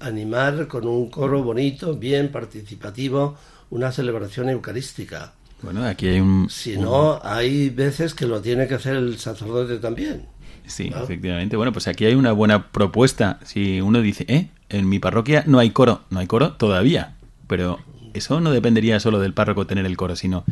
[0.00, 3.36] animar con un coro bonito, bien participativo,
[3.68, 5.34] una celebración eucarística.
[5.60, 6.48] Bueno, aquí hay un...
[6.48, 10.24] Si no, hay veces que lo tiene que hacer el sacerdote también.
[10.66, 11.58] Sí, efectivamente.
[11.58, 13.40] Bueno, pues aquí hay una buena propuesta.
[13.44, 17.14] Si uno dice, eh, en mi parroquia no hay coro, no hay coro todavía.
[17.46, 17.78] Pero
[18.14, 20.44] eso no dependería solo del párroco tener el coro, sino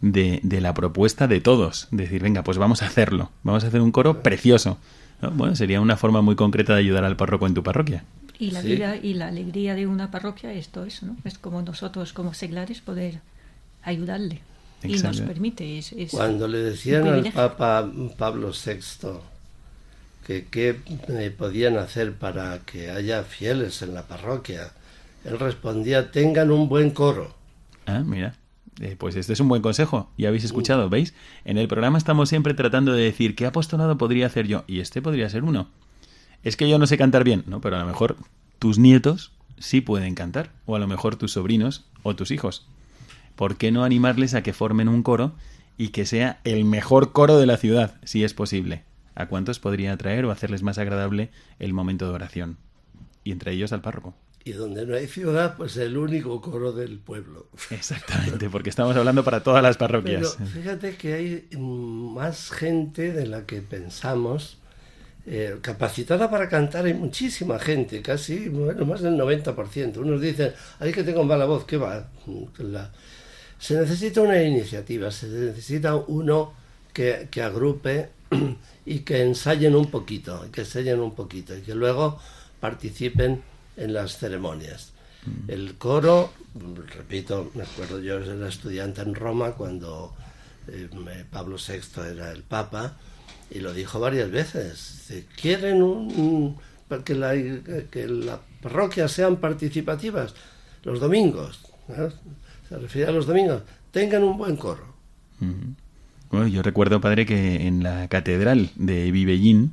[0.00, 1.86] de, de la propuesta de todos.
[1.92, 3.30] Decir, venga, pues vamos a hacerlo.
[3.44, 4.78] Vamos a hacer un coro precioso.
[5.20, 8.04] Bueno, sería una forma muy concreta de ayudar al párroco en tu parroquia.
[8.38, 11.16] Y la vida y la alegría de una parroquia es todo eso, ¿no?
[11.24, 13.20] Es como nosotros como seglares poder
[13.82, 14.40] ayudarle.
[14.82, 15.82] Y nos permite.
[16.10, 19.08] Cuando le decían al Papa Pablo VI
[20.24, 20.74] que qué
[21.36, 24.70] podían hacer para que haya fieles en la parroquia,
[25.24, 27.34] él respondía, tengan un buen coro.
[27.86, 28.36] Ah, mira.
[28.80, 30.10] Eh, pues este es un buen consejo.
[30.16, 31.14] Ya habéis escuchado, ¿veis?
[31.44, 35.02] En el programa estamos siempre tratando de decir qué apostolado podría hacer yo y este
[35.02, 35.68] podría ser uno.
[36.44, 37.60] Es que yo no sé cantar bien, ¿no?
[37.60, 38.16] Pero a lo mejor
[38.58, 42.66] tus nietos sí pueden cantar, o a lo mejor tus sobrinos o tus hijos.
[43.34, 45.32] ¿Por qué no animarles a que formen un coro
[45.76, 48.84] y que sea el mejor coro de la ciudad, si es posible?
[49.14, 52.56] ¿A cuántos podría atraer o hacerles más agradable el momento de oración?
[53.24, 54.14] Y entre ellos al párroco.
[54.44, 57.48] Y donde no hay ciudad, pues el único coro del pueblo.
[57.70, 60.36] Exactamente, porque estamos hablando para todas las parroquias.
[60.38, 64.58] Pero fíjate que hay más gente de la que pensamos
[65.30, 66.86] eh, capacitada para cantar.
[66.86, 69.98] Hay muchísima gente, casi, bueno, más del 90%.
[69.98, 72.08] Unos dicen, hay que tengo mala voz, ¿qué va?
[73.58, 76.54] Se necesita una iniciativa, se necesita uno
[76.94, 78.08] que, que agrupe
[78.86, 82.18] y que ensayen un poquito, que ensayen un poquito y que luego
[82.58, 83.42] participen
[83.78, 84.92] en las ceremonias.
[85.46, 86.32] El coro,
[86.96, 90.14] repito, me acuerdo yo era estudiante en Roma cuando
[90.68, 90.88] eh,
[91.30, 92.96] Pablo VI era el Papa
[93.50, 95.12] y lo dijo varias veces.
[95.40, 96.56] quieren un,
[97.04, 97.32] que, la,
[97.90, 100.34] que las parroquias sean participativas
[100.84, 101.60] los domingos.
[102.68, 103.62] Se refiere a los domingos.
[103.90, 104.94] Tengan un buen coro.
[106.30, 109.72] Yo recuerdo, padre, que en la catedral de Vivellín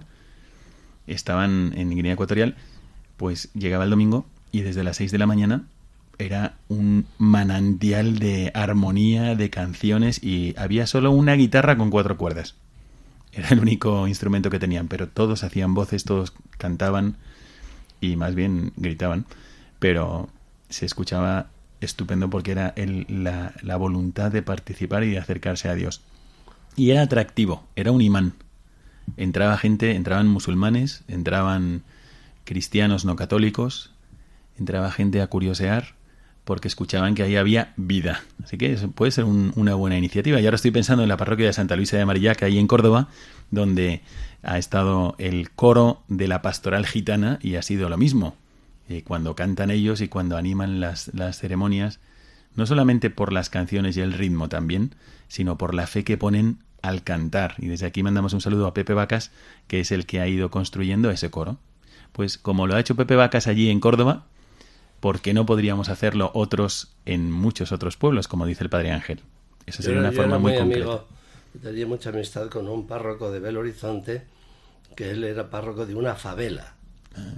[1.07, 2.55] estaban en Guinea Ecuatorial
[3.17, 5.65] pues llegaba el domingo y desde las 6 de la mañana
[6.17, 12.55] era un manantial de armonía, de canciones y había solo una guitarra con cuatro cuerdas.
[13.33, 17.17] Era el único instrumento que tenían, pero todos hacían voces, todos cantaban
[17.99, 19.25] y más bien gritaban,
[19.79, 20.29] pero
[20.69, 21.47] se escuchaba
[21.81, 26.01] estupendo porque era el, la, la voluntad de participar y de acercarse a Dios.
[26.77, 28.33] Y era atractivo, era un imán.
[29.17, 31.83] Entraba gente, entraban musulmanes, entraban
[32.45, 33.91] cristianos no católicos,
[34.57, 35.95] entraba gente a curiosear
[36.45, 38.23] porque escuchaban que ahí había vida.
[38.43, 40.39] Así que puede ser una buena iniciativa.
[40.39, 43.09] Y ahora estoy pensando en la parroquia de Santa Luisa de Marillac, ahí en Córdoba,
[43.49, 44.01] donde
[44.43, 48.35] ha estado el coro de la pastoral gitana y ha sido lo mismo.
[48.87, 51.99] Eh, cuando cantan ellos y cuando animan las, las ceremonias,
[52.55, 54.93] no solamente por las canciones y el ritmo también,
[55.27, 57.55] sino por la fe que ponen al cantar.
[57.57, 59.31] Y desde aquí mandamos un saludo a Pepe Vacas,
[59.67, 61.57] que es el que ha ido construyendo ese coro
[62.15, 64.23] pues como lo ha hecho Pepe Vacas allí en Córdoba,
[65.01, 69.19] ¿por qué no podríamos hacerlo otros en muchos otros pueblos, como dice el Padre Ángel?
[69.65, 70.81] Esa sería una forma muy, muy
[71.61, 74.23] tenía mucha amistad con un párroco de Belo Horizonte,
[74.95, 76.75] que él era párroco de una favela.
[77.17, 77.33] Ah.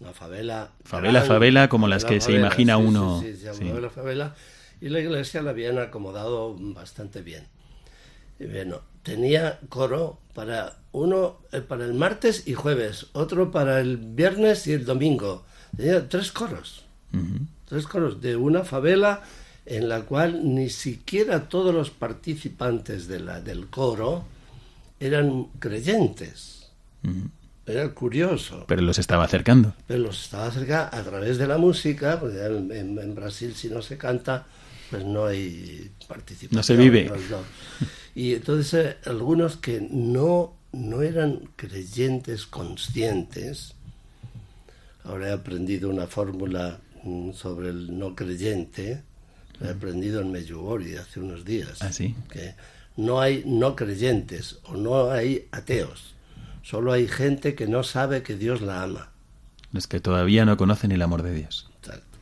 [0.00, 0.72] Una favela.
[0.84, 3.18] Favela, favela, como las que se imagina uno.
[3.22, 4.34] Sí, sí, sí, favela, favela.
[4.82, 7.46] Y la iglesia la habían acomodado bastante bien.
[8.38, 13.96] Y bueno, tenía coro para uno eh, para el martes y jueves, otro para el
[13.96, 15.44] viernes y el domingo.
[15.76, 16.84] Tenía tres coros,
[17.66, 19.22] tres coros de una favela
[19.64, 24.24] en la cual ni siquiera todos los participantes de la, del coro
[25.00, 26.70] eran creyentes.
[27.64, 28.64] Era curioso.
[28.68, 29.74] Pero los estaba acercando.
[29.86, 33.96] Pero los estaba acercando a través de la música, porque en Brasil si no se
[33.96, 34.46] canta,
[34.92, 36.58] pues no hay participación.
[36.58, 37.10] No se vive.
[38.14, 43.72] Y entonces eh, algunos que no, no eran creyentes conscientes,
[45.02, 49.02] ahora he aprendido una fórmula mm, sobre el no creyente,
[49.60, 51.80] la he aprendido en Medjugorje hace unos días.
[51.80, 52.14] ¿Ah, sí?
[52.30, 52.54] Que
[52.98, 56.12] no hay no creyentes o no hay ateos,
[56.62, 59.08] solo hay gente que no sabe que Dios la ama.
[59.72, 61.70] Los que todavía no conocen el amor de Dios.
[61.78, 62.18] Exacto.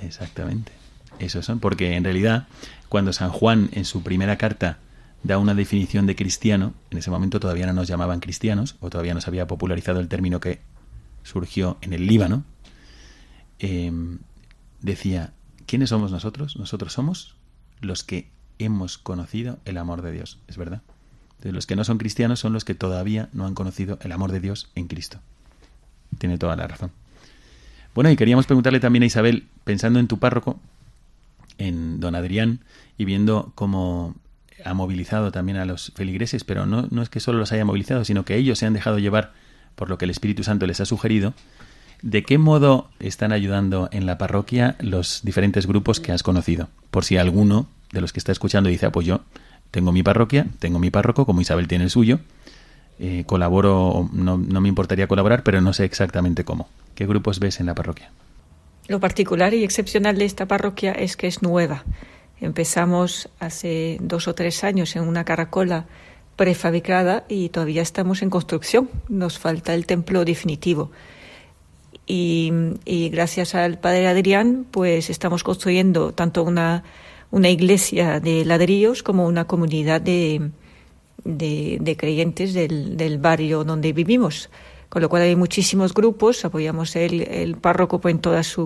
[0.00, 0.83] Exactamente.
[1.24, 2.46] Eso son, porque en realidad,
[2.90, 4.78] cuando San Juan en su primera carta
[5.22, 9.14] da una definición de cristiano, en ese momento todavía no nos llamaban cristianos, o todavía
[9.14, 10.60] no se había popularizado el término que
[11.22, 12.44] surgió en el Líbano,
[13.58, 14.18] em,
[14.82, 15.32] decía,
[15.66, 16.56] ¿quiénes somos nosotros?
[16.58, 17.36] Nosotros somos
[17.80, 20.82] los que hemos conocido el amor de Dios, es verdad.
[21.30, 24.30] Entonces, los que no son cristianos son los que todavía no han conocido el amor
[24.30, 25.20] de Dios en Cristo.
[26.18, 26.90] Tiene toda la razón.
[27.94, 30.60] Bueno, y queríamos preguntarle también a Isabel, pensando en tu párroco,
[31.58, 32.60] en don Adrián
[32.98, 34.14] y viendo cómo
[34.64, 38.04] ha movilizado también a los feligreses, pero no, no es que solo los haya movilizado,
[38.04, 39.32] sino que ellos se han dejado llevar
[39.74, 41.34] por lo que el Espíritu Santo les ha sugerido.
[42.02, 46.68] ¿De qué modo están ayudando en la parroquia los diferentes grupos que has conocido?
[46.90, 49.22] Por si alguno de los que está escuchando dice, ah, pues yo
[49.70, 52.20] tengo mi parroquia, tengo mi párroco, como Isabel tiene el suyo,
[52.98, 56.68] eh, colaboro, no, no me importaría colaborar, pero no sé exactamente cómo.
[56.94, 58.10] ¿Qué grupos ves en la parroquia?
[58.86, 61.84] Lo particular y excepcional de esta parroquia es que es nueva.
[62.40, 65.86] Empezamos hace dos o tres años en una caracola
[66.36, 68.90] prefabricada y todavía estamos en construcción.
[69.08, 70.90] Nos falta el templo definitivo.
[72.06, 72.52] Y,
[73.10, 76.82] gracias al padre Adrián, pues estamos construyendo tanto una,
[77.32, 80.50] iglesia de ladrillos como una comunidad de,
[81.96, 84.50] creyentes del barrio donde vivimos
[84.94, 88.56] con lo cual hay muchísimos grupos, apoyamos el, el párroco en todas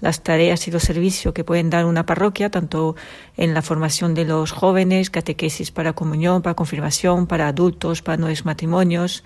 [0.00, 2.94] las tareas y los servicios que pueden dar una parroquia, tanto
[3.36, 8.44] en la formación de los jóvenes, catequesis para comunión, para confirmación, para adultos, para nuevos
[8.44, 9.24] matrimonios.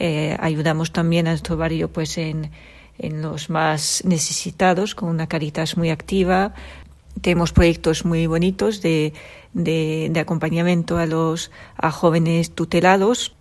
[0.00, 2.50] Eh, ayudamos también a nuestro barrio pues en,
[2.98, 6.52] en los más necesitados con una caritas muy activa.
[7.20, 9.12] Tenemos proyectos muy bonitos de,
[9.52, 13.36] de, de acompañamiento a los a jóvenes tutelados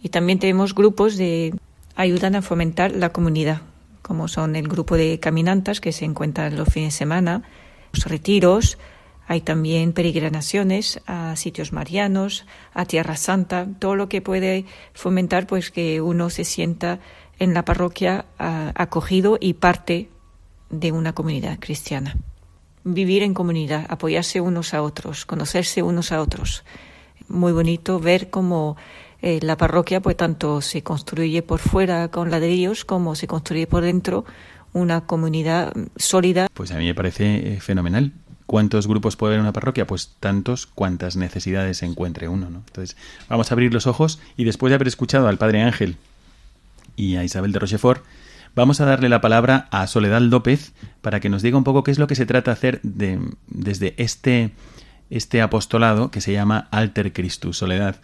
[0.00, 1.52] y también tenemos grupos de
[1.96, 3.62] ayudan a fomentar la comunidad,
[4.02, 7.42] como son el grupo de caminantas que se encuentran los fines de semana,
[7.92, 8.78] los retiros,
[9.28, 15.72] hay también peregrinaciones a sitios marianos, a Tierra Santa, todo lo que puede fomentar pues
[15.72, 17.00] que uno se sienta
[17.40, 20.10] en la parroquia acogido y parte
[20.70, 22.16] de una comunidad cristiana.
[22.84, 26.62] Vivir en comunidad, apoyarse unos a otros, conocerse unos a otros.
[27.26, 28.76] Muy bonito ver cómo
[29.22, 33.82] eh, la parroquia pues tanto se construye por fuera con ladrillos como se construye por
[33.82, 34.24] dentro
[34.72, 36.48] una comunidad sólida.
[36.52, 38.12] Pues a mí me parece eh, fenomenal.
[38.44, 39.86] ¿Cuántos grupos puede haber en una parroquia?
[39.86, 42.62] Pues tantos cuantas necesidades encuentre uno, ¿no?
[42.66, 42.96] Entonces,
[43.28, 45.96] vamos a abrir los ojos y después de haber escuchado al Padre Ángel
[46.94, 48.04] y a Isabel de Rochefort,
[48.54, 51.90] vamos a darle la palabra a Soledad López para que nos diga un poco qué
[51.90, 54.52] es lo que se trata de hacer de, desde este,
[55.10, 57.58] este apostolado que se llama Alter Christus.
[57.58, 57.96] Soledad,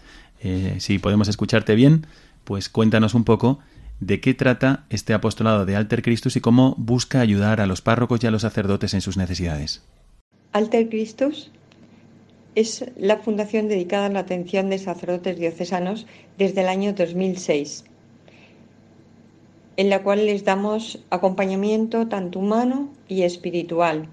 [0.42, 2.06] eh, si podemos escucharte bien,
[2.44, 3.60] pues cuéntanos un poco
[4.00, 8.22] de qué trata este apostolado de Alter Christus y cómo busca ayudar a los párrocos
[8.22, 9.82] y a los sacerdotes en sus necesidades.
[10.52, 11.52] Alter Christus
[12.56, 17.84] es la fundación dedicada a la atención de sacerdotes diocesanos desde el año 2006,
[19.76, 24.08] en la cual les damos acompañamiento tanto humano y espiritual.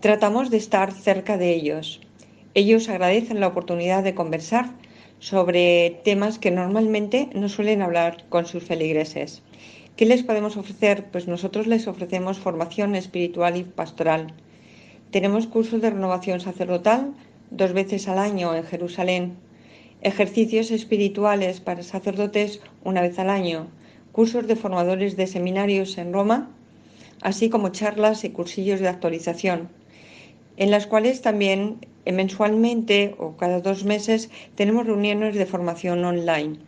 [0.00, 2.00] Tratamos de estar cerca de ellos.
[2.54, 4.70] Ellos agradecen la oportunidad de conversar
[5.26, 9.42] sobre temas que normalmente no suelen hablar con sus feligreses.
[9.96, 11.06] ¿Qué les podemos ofrecer?
[11.10, 14.34] Pues nosotros les ofrecemos formación espiritual y pastoral.
[15.10, 17.12] Tenemos cursos de renovación sacerdotal
[17.50, 19.34] dos veces al año en Jerusalén,
[20.00, 23.66] ejercicios espirituales para sacerdotes una vez al año,
[24.12, 26.52] cursos de formadores de seminarios en Roma,
[27.20, 29.70] así como charlas y cursillos de actualización,
[30.56, 36.58] en las cuales también eh, mensualmente o cada dos meses tenemos reuniones de formación online.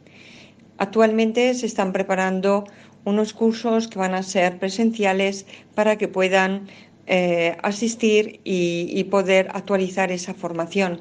[0.78, 2.64] Actualmente se están preparando
[3.04, 6.68] unos cursos que van a ser presenciales para que puedan
[7.06, 11.00] eh, asistir y, poder actualizar esa formación.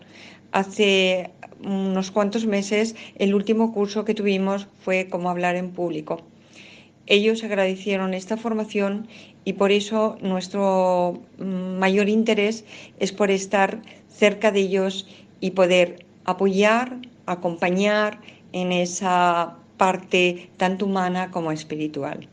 [0.52, 1.32] Hace
[1.62, 6.22] unos cuantos meses el último curso que tuvimos fue cómo hablar en público.
[7.08, 9.08] Ellos agradecieron esta formación
[9.46, 12.66] y por eso nuestro mm, mayor interés
[13.00, 15.08] es por estar cerca de ellos
[15.40, 18.20] y poder apoyar, acompañar
[18.52, 22.28] en esa parte tanto humana como espiritual.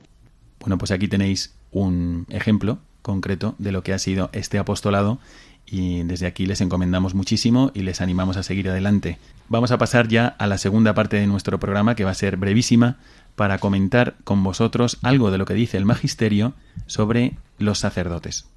[0.60, 5.18] Bueno, pues aquí tenéis un ejemplo concreto de lo que ha sido este apostolado
[5.66, 9.18] y desde aquí les encomendamos muchísimo y les animamos a seguir adelante.
[9.48, 12.36] Vamos a pasar ya a la segunda parte de nuestro programa que va a ser
[12.36, 12.98] brevísima
[13.36, 16.54] para comentar con vosotros algo de lo que dice el magisterio
[16.86, 18.48] sobre los sacerdotes.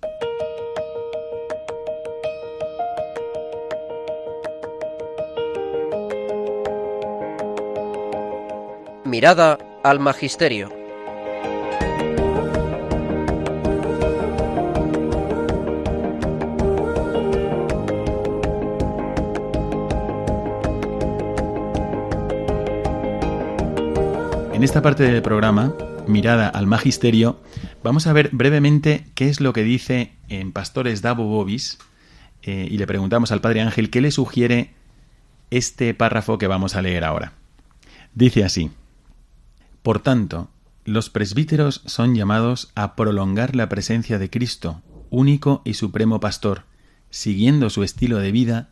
[9.06, 10.87] Mirada al Magisterio.
[24.58, 25.76] En esta parte del programa,
[26.08, 27.40] Mirada al Magisterio,
[27.84, 31.78] vamos a ver brevemente qué es lo que dice en Pastores Davo Bobis
[32.42, 34.74] eh, y le preguntamos al Padre Ángel qué le sugiere
[35.52, 37.34] este párrafo que vamos a leer ahora.
[38.16, 38.72] Dice así.
[39.84, 40.50] Por tanto,
[40.86, 44.82] los presbíteros son llamados a prolongar la presencia de Cristo,
[45.12, 46.64] único y supremo pastor,
[47.12, 48.72] siguiendo su estilo de vida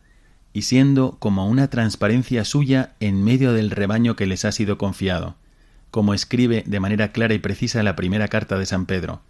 [0.52, 5.36] y siendo como una transparencia suya en medio del rebaño que les ha sido confiado,
[5.96, 9.22] como escribe de manera clara y precisa la primera carta de San Pedro.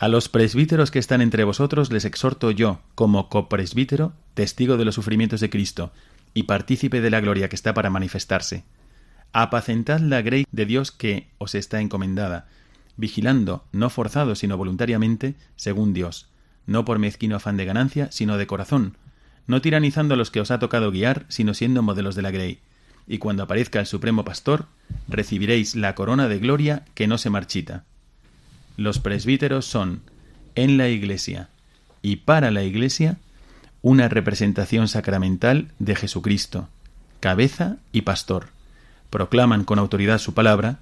[0.00, 4.96] A los presbíteros que están entre vosotros les exhorto yo, como copresbítero, testigo de los
[4.96, 5.92] sufrimientos de Cristo,
[6.34, 8.64] y partícipe de la gloria que está para manifestarse
[9.32, 12.48] apacentad la grey de Dios que os está encomendada,
[12.96, 16.26] vigilando, no forzado, sino voluntariamente, según Dios,
[16.66, 18.96] no por mezquino afán de ganancia, sino de corazón,
[19.46, 22.58] no tiranizando a los que os ha tocado guiar, sino siendo modelos de la grey.
[23.06, 24.66] Y cuando aparezca el Supremo Pastor,
[25.08, 27.84] recibiréis la corona de gloria que no se marchita.
[28.76, 30.02] Los presbíteros son,
[30.54, 31.48] en la Iglesia
[32.02, 33.18] y para la Iglesia,
[33.82, 36.68] una representación sacramental de Jesucristo,
[37.20, 38.48] cabeza y pastor
[39.14, 40.80] proclaman con autoridad su palabra,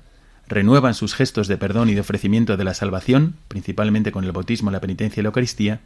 [0.48, 4.70] renuevan sus gestos de perdón y de ofrecimiento de la salvación, principalmente con el bautismo,
[4.70, 5.80] la penitencia y la Eucaristía,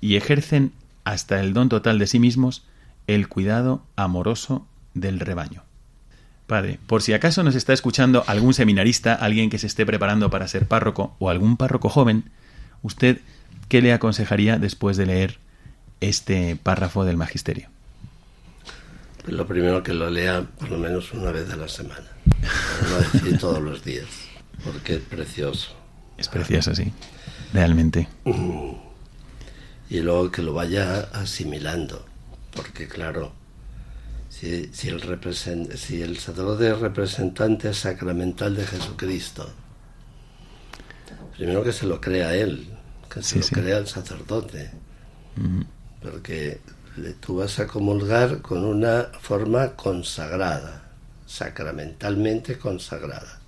[0.00, 0.72] y ejercen
[1.04, 2.64] hasta el don total de sí mismos
[3.06, 5.62] el cuidado amoroso del rebaño.
[6.52, 10.46] Padre, por si acaso nos está escuchando algún seminarista, alguien que se esté preparando para
[10.46, 12.24] ser párroco o algún párroco joven,
[12.82, 13.20] ¿usted
[13.68, 15.38] qué le aconsejaría después de leer
[16.02, 17.70] este párrafo del Magisterio?
[19.22, 22.10] Pues lo primero que lo lea por lo menos una vez a la semana.
[22.90, 24.08] No decir todos los días,
[24.62, 25.74] porque es precioso.
[26.18, 26.92] Es precioso, sí,
[27.54, 28.08] realmente.
[29.88, 32.04] Y luego que lo vaya asimilando,
[32.54, 33.32] porque claro,
[34.36, 39.44] si, si, el, represent, si el sacerdote es representante sacramental de Jesucristo,
[41.36, 42.78] primero que se lo crea él,
[43.10, 43.52] que se Sí, lo sí.
[43.52, 44.70] crea el sacerdote,
[46.00, 46.64] porque
[47.20, 50.92] tú vas a comulgar con una forma consagrada,
[51.26, 53.40] sacramentalmente consagrada.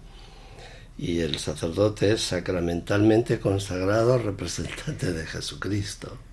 [0.97, 6.25] Y el sacerdote es sacramentalmente consagrado representante de Jesucristo.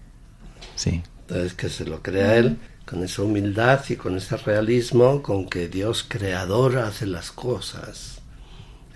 [0.76, 2.60] Sí, Entonces que se lo crea él
[2.92, 8.20] con esa humildad y con ese realismo con que Dios creador hace las cosas.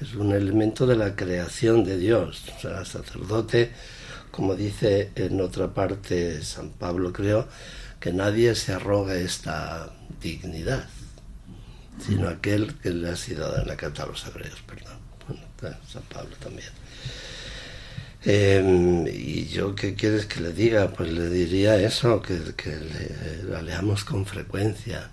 [0.01, 2.43] Es un elemento de la creación de Dios.
[2.57, 3.71] O sea, sacerdote,
[4.31, 7.47] como dice en otra parte San Pablo, creo,
[8.01, 9.89] que nadie se arroga esta
[10.21, 10.89] dignidad,
[12.05, 14.97] sino aquel que le ha sido dada en la carta a los hebreos, perdón.
[15.61, 16.67] Bueno, San Pablo también.
[18.25, 20.91] Eh, y yo, ¿qué quieres que le diga?
[20.91, 25.11] Pues le diría eso, que, que le- la leamos con frecuencia.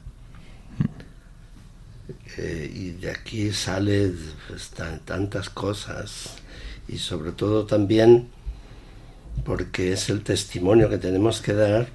[2.39, 4.13] Eh, y de aquí sale
[4.49, 6.35] pues, tan- tantas cosas.
[6.89, 8.29] Y sobre todo también
[9.45, 11.89] porque es el testimonio que tenemos que dar,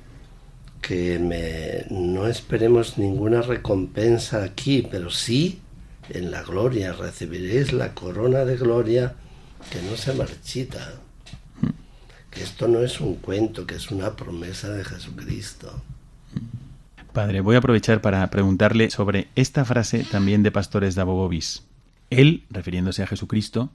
[0.81, 5.59] que me- no esperemos ninguna recompensa aquí, pero sí
[6.09, 6.93] en la gloria.
[6.93, 9.15] Recibiréis la corona de gloria
[9.71, 11.01] que no se marchita
[12.41, 15.81] esto no es un cuento, que es una promesa de Jesucristo.
[17.13, 21.63] Padre, voy a aprovechar para preguntarle sobre esta frase también de Pastores de.
[22.09, 23.69] Él, refiriéndose a Jesucristo,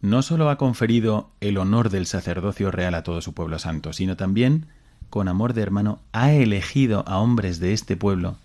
[0.00, 4.16] no sólo ha conferido el honor del sacerdocio real a todo su pueblo santo, sino
[4.16, 4.66] también,
[5.08, 8.36] con amor de hermano, ha elegido a hombres de este pueblo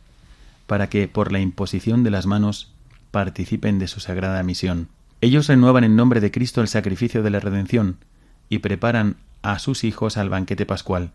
[0.67, 2.71] para que, por la imposición de las manos,
[3.11, 4.89] participen de su sagrada misión.
[5.21, 7.97] Ellos renuevan en nombre de Cristo el sacrificio de la redención
[8.49, 9.15] y preparan
[9.45, 11.11] a sus hijos al banquete pascual,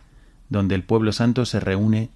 [0.49, 2.11] donde el pueblo santo se reúne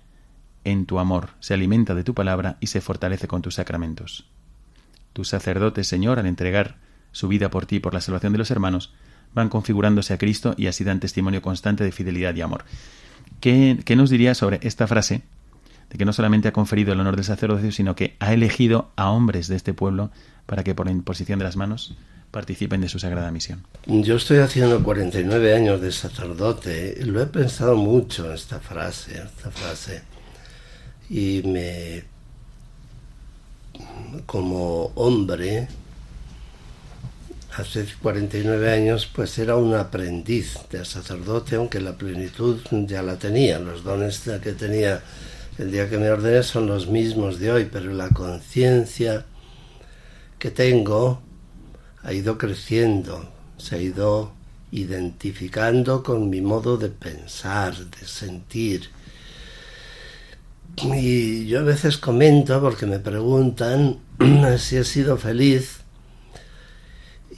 [0.62, 4.24] en tu amor, se alimenta de tu palabra y se fortalece con tus sacramentos.
[5.12, 6.76] Tus sacerdotes, Señor, al entregar
[7.10, 8.94] su vida por ti y por la salvación de los hermanos,
[9.34, 12.64] van configurándose a Cristo y así dan testimonio constante de fidelidad y amor.
[13.40, 15.22] ¿Qué, qué nos diría sobre esta frase
[15.90, 19.10] de que no solamente ha conferido el honor del sacerdocio, sino que ha elegido a
[19.10, 20.12] hombres de este pueblo
[20.46, 21.96] para que por la imposición de las manos
[22.34, 23.64] participen de su sagrada misión?
[23.86, 30.02] Yo estoy haciendo 49 años de sacerdote lo he pensado mucho esta frase, esta frase.
[31.08, 32.02] Y me
[34.26, 35.68] como hombre
[37.56, 42.58] hace 49 años pues era un aprendiz de sacerdote, aunque la plenitud
[42.88, 45.02] ya la tenía, los dones que tenía
[45.58, 49.24] el día que me ordené son los mismos de hoy, pero la conciencia
[50.40, 51.22] que tengo
[52.04, 54.32] ha ido creciendo, se ha ido
[54.70, 58.90] identificando con mi modo de pensar, de sentir.
[60.76, 64.00] Y yo a veces comento porque me preguntan
[64.58, 65.78] si he sido feliz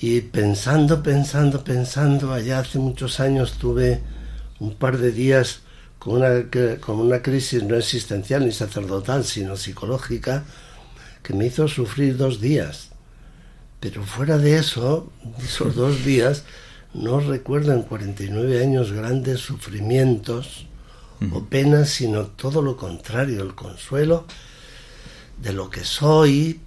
[0.01, 4.01] y pensando, pensando, pensando, allá hace muchos años tuve
[4.59, 5.61] un par de días
[6.01, 6.51] con una,
[6.81, 10.45] con una crisis no existencial ni sacerdotal, sino psicológica,
[11.23, 12.96] que me hizo sufrir dos días.
[13.89, 16.43] Pero fuera de eso, esos dos días,
[16.93, 20.67] no recuerdo en 49 años grandes sufrimientos
[21.31, 24.27] o penas, sino todo lo contrario, el consuelo
[25.41, 26.59] de lo que soy,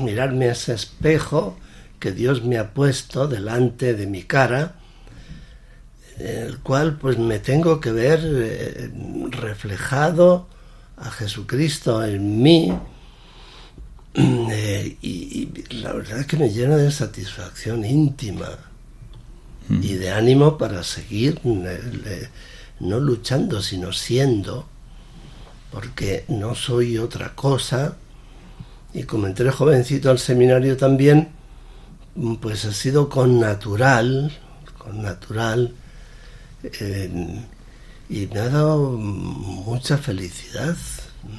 [0.00, 1.56] mirarme a ese espejo
[2.00, 4.74] que Dios me ha puesto delante de mi cara,
[6.18, 8.90] el cual pues me tengo que ver eh,
[9.30, 10.48] reflejado
[10.96, 12.72] a Jesucristo en mí,
[14.14, 18.48] eh, y, y, la verdad es que me llena de satisfacción íntima
[19.68, 19.82] mm.
[19.82, 22.28] y de ánimo para seguir eh,
[22.80, 24.66] no luchando sino siendo
[25.70, 27.96] porque no soy otra cosa
[28.94, 31.28] y como entré jovencito al seminario también
[32.40, 34.32] pues ha sido con natural
[34.78, 35.74] con natural
[36.62, 37.44] eh,
[38.08, 40.76] y me ha dado mucha felicidad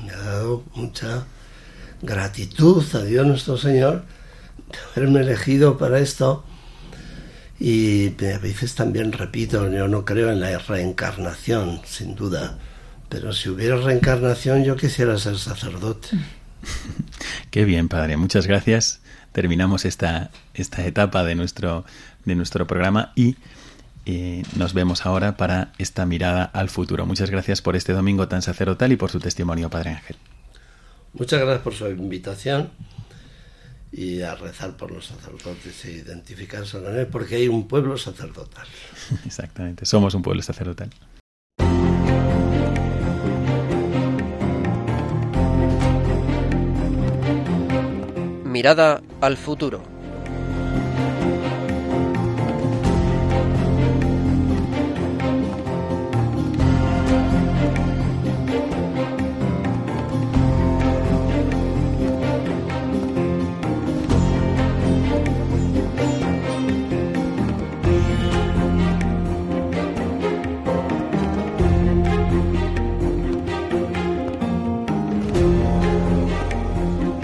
[0.06, 1.26] me ha dado mucha
[2.02, 4.04] gratitud a Dios nuestro Señor
[4.96, 6.44] haberme elegido para esto
[7.60, 12.58] y a veces también repito, yo no creo en la reencarnación, sin duda,
[13.10, 16.10] pero si hubiera reencarnación yo quisiera ser sacerdote.
[17.52, 19.02] Qué bien, padre, muchas gracias.
[19.34, 21.86] Terminamos esta, esta etapa de nuestro,
[22.26, 23.36] de nuestro programa y
[24.06, 27.06] eh, nos vemos ahora para esta mirada al futuro.
[27.06, 30.16] Muchas gracias por este domingo tan sacerdotal y por su testimonio, Padre Ángel.
[31.14, 32.70] Muchas gracias por su invitación
[33.92, 38.68] y a rezar por los sacerdotes e identificarse con él, porque hay un pueblo sacerdotal.
[39.26, 40.90] Exactamente, somos un pueblo sacerdotal.
[48.46, 49.99] Mirada al futuro.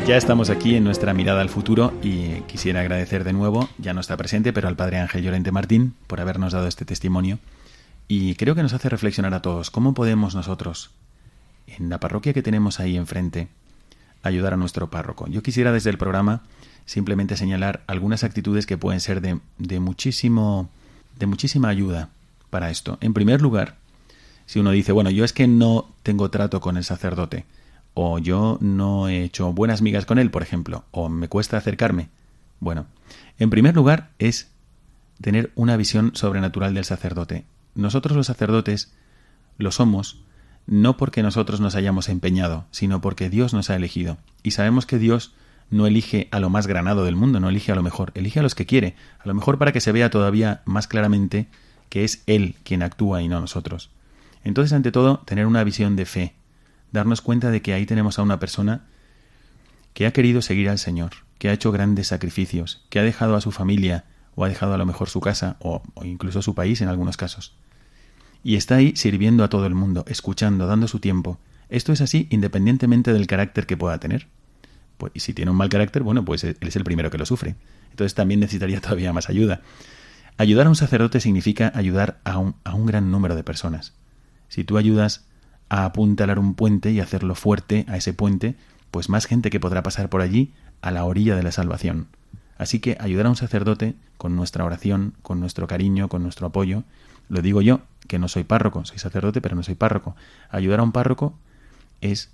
[0.06, 4.02] Ya estamos aquí en nuestra mirada al futuro y quisiera agradecer de nuevo, ya no
[4.02, 7.40] está presente, pero al Padre Ángel Llorente Martín por habernos dado este testimonio
[8.08, 10.92] y creo que nos hace reflexionar a todos cómo podemos nosotros,
[11.66, 13.48] en la parroquia que tenemos ahí enfrente,
[14.22, 15.26] ayudar a nuestro párroco.
[15.28, 16.44] Yo quisiera desde el programa
[16.86, 20.70] simplemente señalar algunas actitudes que pueden ser de, de muchísimo
[21.18, 22.10] de muchísima ayuda
[22.52, 23.00] para esto.
[23.02, 23.78] En primer lugar,
[24.46, 27.46] si uno dice, bueno, yo es que no tengo trato con el sacerdote,
[27.96, 32.10] o yo no he hecho buenas migas con él, por ejemplo, o me cuesta acercarme.
[32.60, 32.86] Bueno,
[33.40, 34.52] en primer lugar es
[35.20, 37.46] tener una visión sobrenatural del sacerdote.
[37.74, 38.94] Nosotros los sacerdotes
[39.58, 40.22] lo somos
[40.68, 44.18] no porque nosotros nos hayamos empeñado, sino porque Dios nos ha elegido.
[44.44, 45.34] Y sabemos que Dios
[45.70, 48.44] no elige a lo más granado del mundo, no elige a lo mejor, elige a
[48.44, 51.48] los que quiere, a lo mejor para que se vea todavía más claramente
[51.90, 53.92] que es Él quien actúa y no nosotros.
[54.44, 56.36] Entonces, ante todo, tener una visión de fe,
[56.96, 58.86] darnos cuenta de que ahí tenemos a una persona
[59.94, 63.42] que ha querido seguir al Señor, que ha hecho grandes sacrificios, que ha dejado a
[63.42, 66.90] su familia o ha dejado a lo mejor su casa o, incluso su país en
[66.90, 67.56] algunos casos.
[68.44, 71.40] Y está ahí sirviendo a todo el mundo, escuchando, dando su tiempo.
[71.70, 74.28] Esto es así independientemente del carácter que pueda tener.
[74.98, 77.26] Pues, y si tiene un mal carácter, bueno, pues él es el primero que lo
[77.26, 77.56] sufre.
[77.92, 79.62] Entonces también necesitaría todavía más ayuda.
[80.38, 83.94] Ayudar a un sacerdote significa ayudar a un, a un gran número de personas.
[84.50, 85.26] Si tú ayudas
[85.70, 88.56] a apuntalar un puente y hacerlo fuerte a ese puente,
[88.92, 92.08] pues más gente que podrá pasar por allí a la orilla de la salvación.
[92.58, 96.84] Así que ayudar a un sacerdote con nuestra oración, con nuestro cariño, con nuestro apoyo,
[97.28, 100.16] lo digo yo, que no soy párroco, soy sacerdote, pero no soy párroco.
[100.50, 101.38] Ayudar a un párroco
[102.02, 102.30] es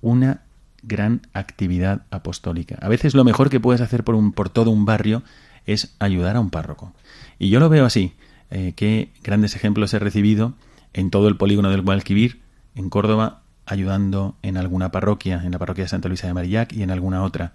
[0.00, 0.42] una
[0.82, 2.78] gran actividad apostólica.
[2.80, 5.22] A veces lo mejor que puedes hacer por, un, por todo un barrio
[5.66, 6.94] es ayudar a un párroco.
[7.38, 8.14] Y yo lo veo así.
[8.50, 10.54] Eh, qué grandes ejemplos he recibido
[10.98, 12.40] en todo el polígono del Guadalquivir,
[12.74, 16.82] en Córdoba, ayudando en alguna parroquia, en la parroquia de Santa Luisa de Marillac y
[16.82, 17.52] en alguna otra.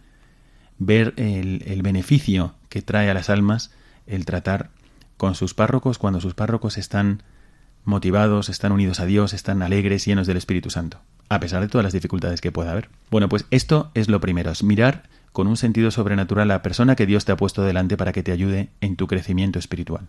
[0.80, 3.72] Ver el, el beneficio que trae a las almas
[4.08, 4.70] el tratar
[5.18, 7.22] con sus párrocos cuando sus párrocos están
[7.84, 11.84] motivados, están unidos a Dios, están alegres, llenos del Espíritu Santo, a pesar de todas
[11.84, 12.88] las dificultades que pueda haber.
[13.12, 16.96] Bueno, pues esto es lo primero, es mirar con un sentido sobrenatural a la persona
[16.96, 20.08] que Dios te ha puesto delante para que te ayude en tu crecimiento espiritual.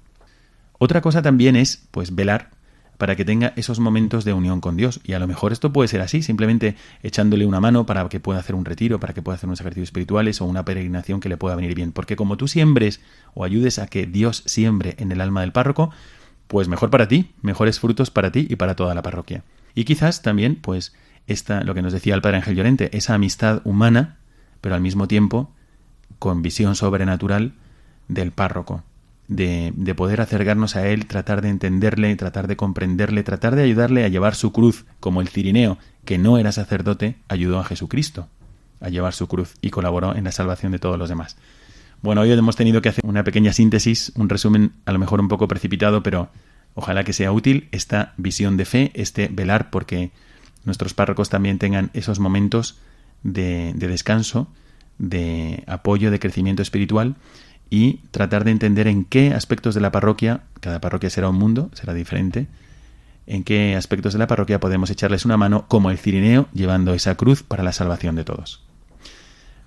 [0.78, 2.50] Otra cosa también es, pues, velar
[2.98, 5.00] para que tenga esos momentos de unión con Dios.
[5.04, 8.40] Y a lo mejor esto puede ser así, simplemente echándole una mano para que pueda
[8.40, 11.36] hacer un retiro, para que pueda hacer unos ejercicios espirituales o una peregrinación que le
[11.36, 11.92] pueda venir bien.
[11.92, 13.00] Porque como tú siembres
[13.34, 15.90] o ayudes a que Dios siembre en el alma del párroco,
[16.46, 19.44] pues mejor para ti, mejores frutos para ti y para toda la parroquia.
[19.74, 20.94] Y quizás también, pues,
[21.26, 24.18] esta, lo que nos decía el Padre Ángel Llorente, esa amistad humana,
[24.60, 25.50] pero al mismo tiempo
[26.18, 27.54] con visión sobrenatural
[28.08, 28.84] del párroco
[29.28, 34.04] de, de, poder acercarnos a Él, tratar de entenderle, tratar de comprenderle, tratar de ayudarle
[34.04, 38.28] a llevar su cruz, como el cirineo, que no era sacerdote, ayudó a Jesucristo
[38.80, 41.36] a llevar su cruz y colaboró en la salvación de todos los demás.
[42.02, 45.28] Bueno, hoy hemos tenido que hacer una pequeña síntesis, un resumen a lo mejor un
[45.28, 46.28] poco precipitado, pero
[46.74, 50.10] ojalá que sea útil esta visión de fe, este velar porque
[50.64, 52.78] nuestros párrocos también tengan esos momentos
[53.22, 54.48] de descanso,
[54.98, 57.16] de apoyo, de crecimiento espiritual
[57.70, 61.70] y tratar de entender en qué aspectos de la parroquia, cada parroquia será un mundo,
[61.74, 62.46] será diferente,
[63.26, 67.14] en qué aspectos de la parroquia podemos echarles una mano como el cirineo llevando esa
[67.14, 68.62] cruz para la salvación de todos.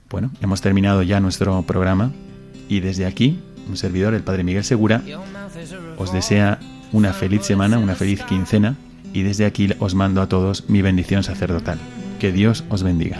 [0.10, 2.12] Bueno, hemos terminado ya nuestro programa
[2.70, 5.02] y desde aquí, un servidor, el Padre Miguel Segura,
[5.98, 6.60] os desea
[6.91, 8.76] una feliz semana, una feliz quincena
[9.14, 11.80] y desde aquí os mando a todos mi bendición sacerdotal.
[12.20, 13.20] Que Dios os bendiga.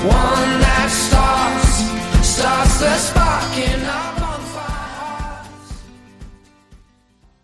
[0.00, 0.67] One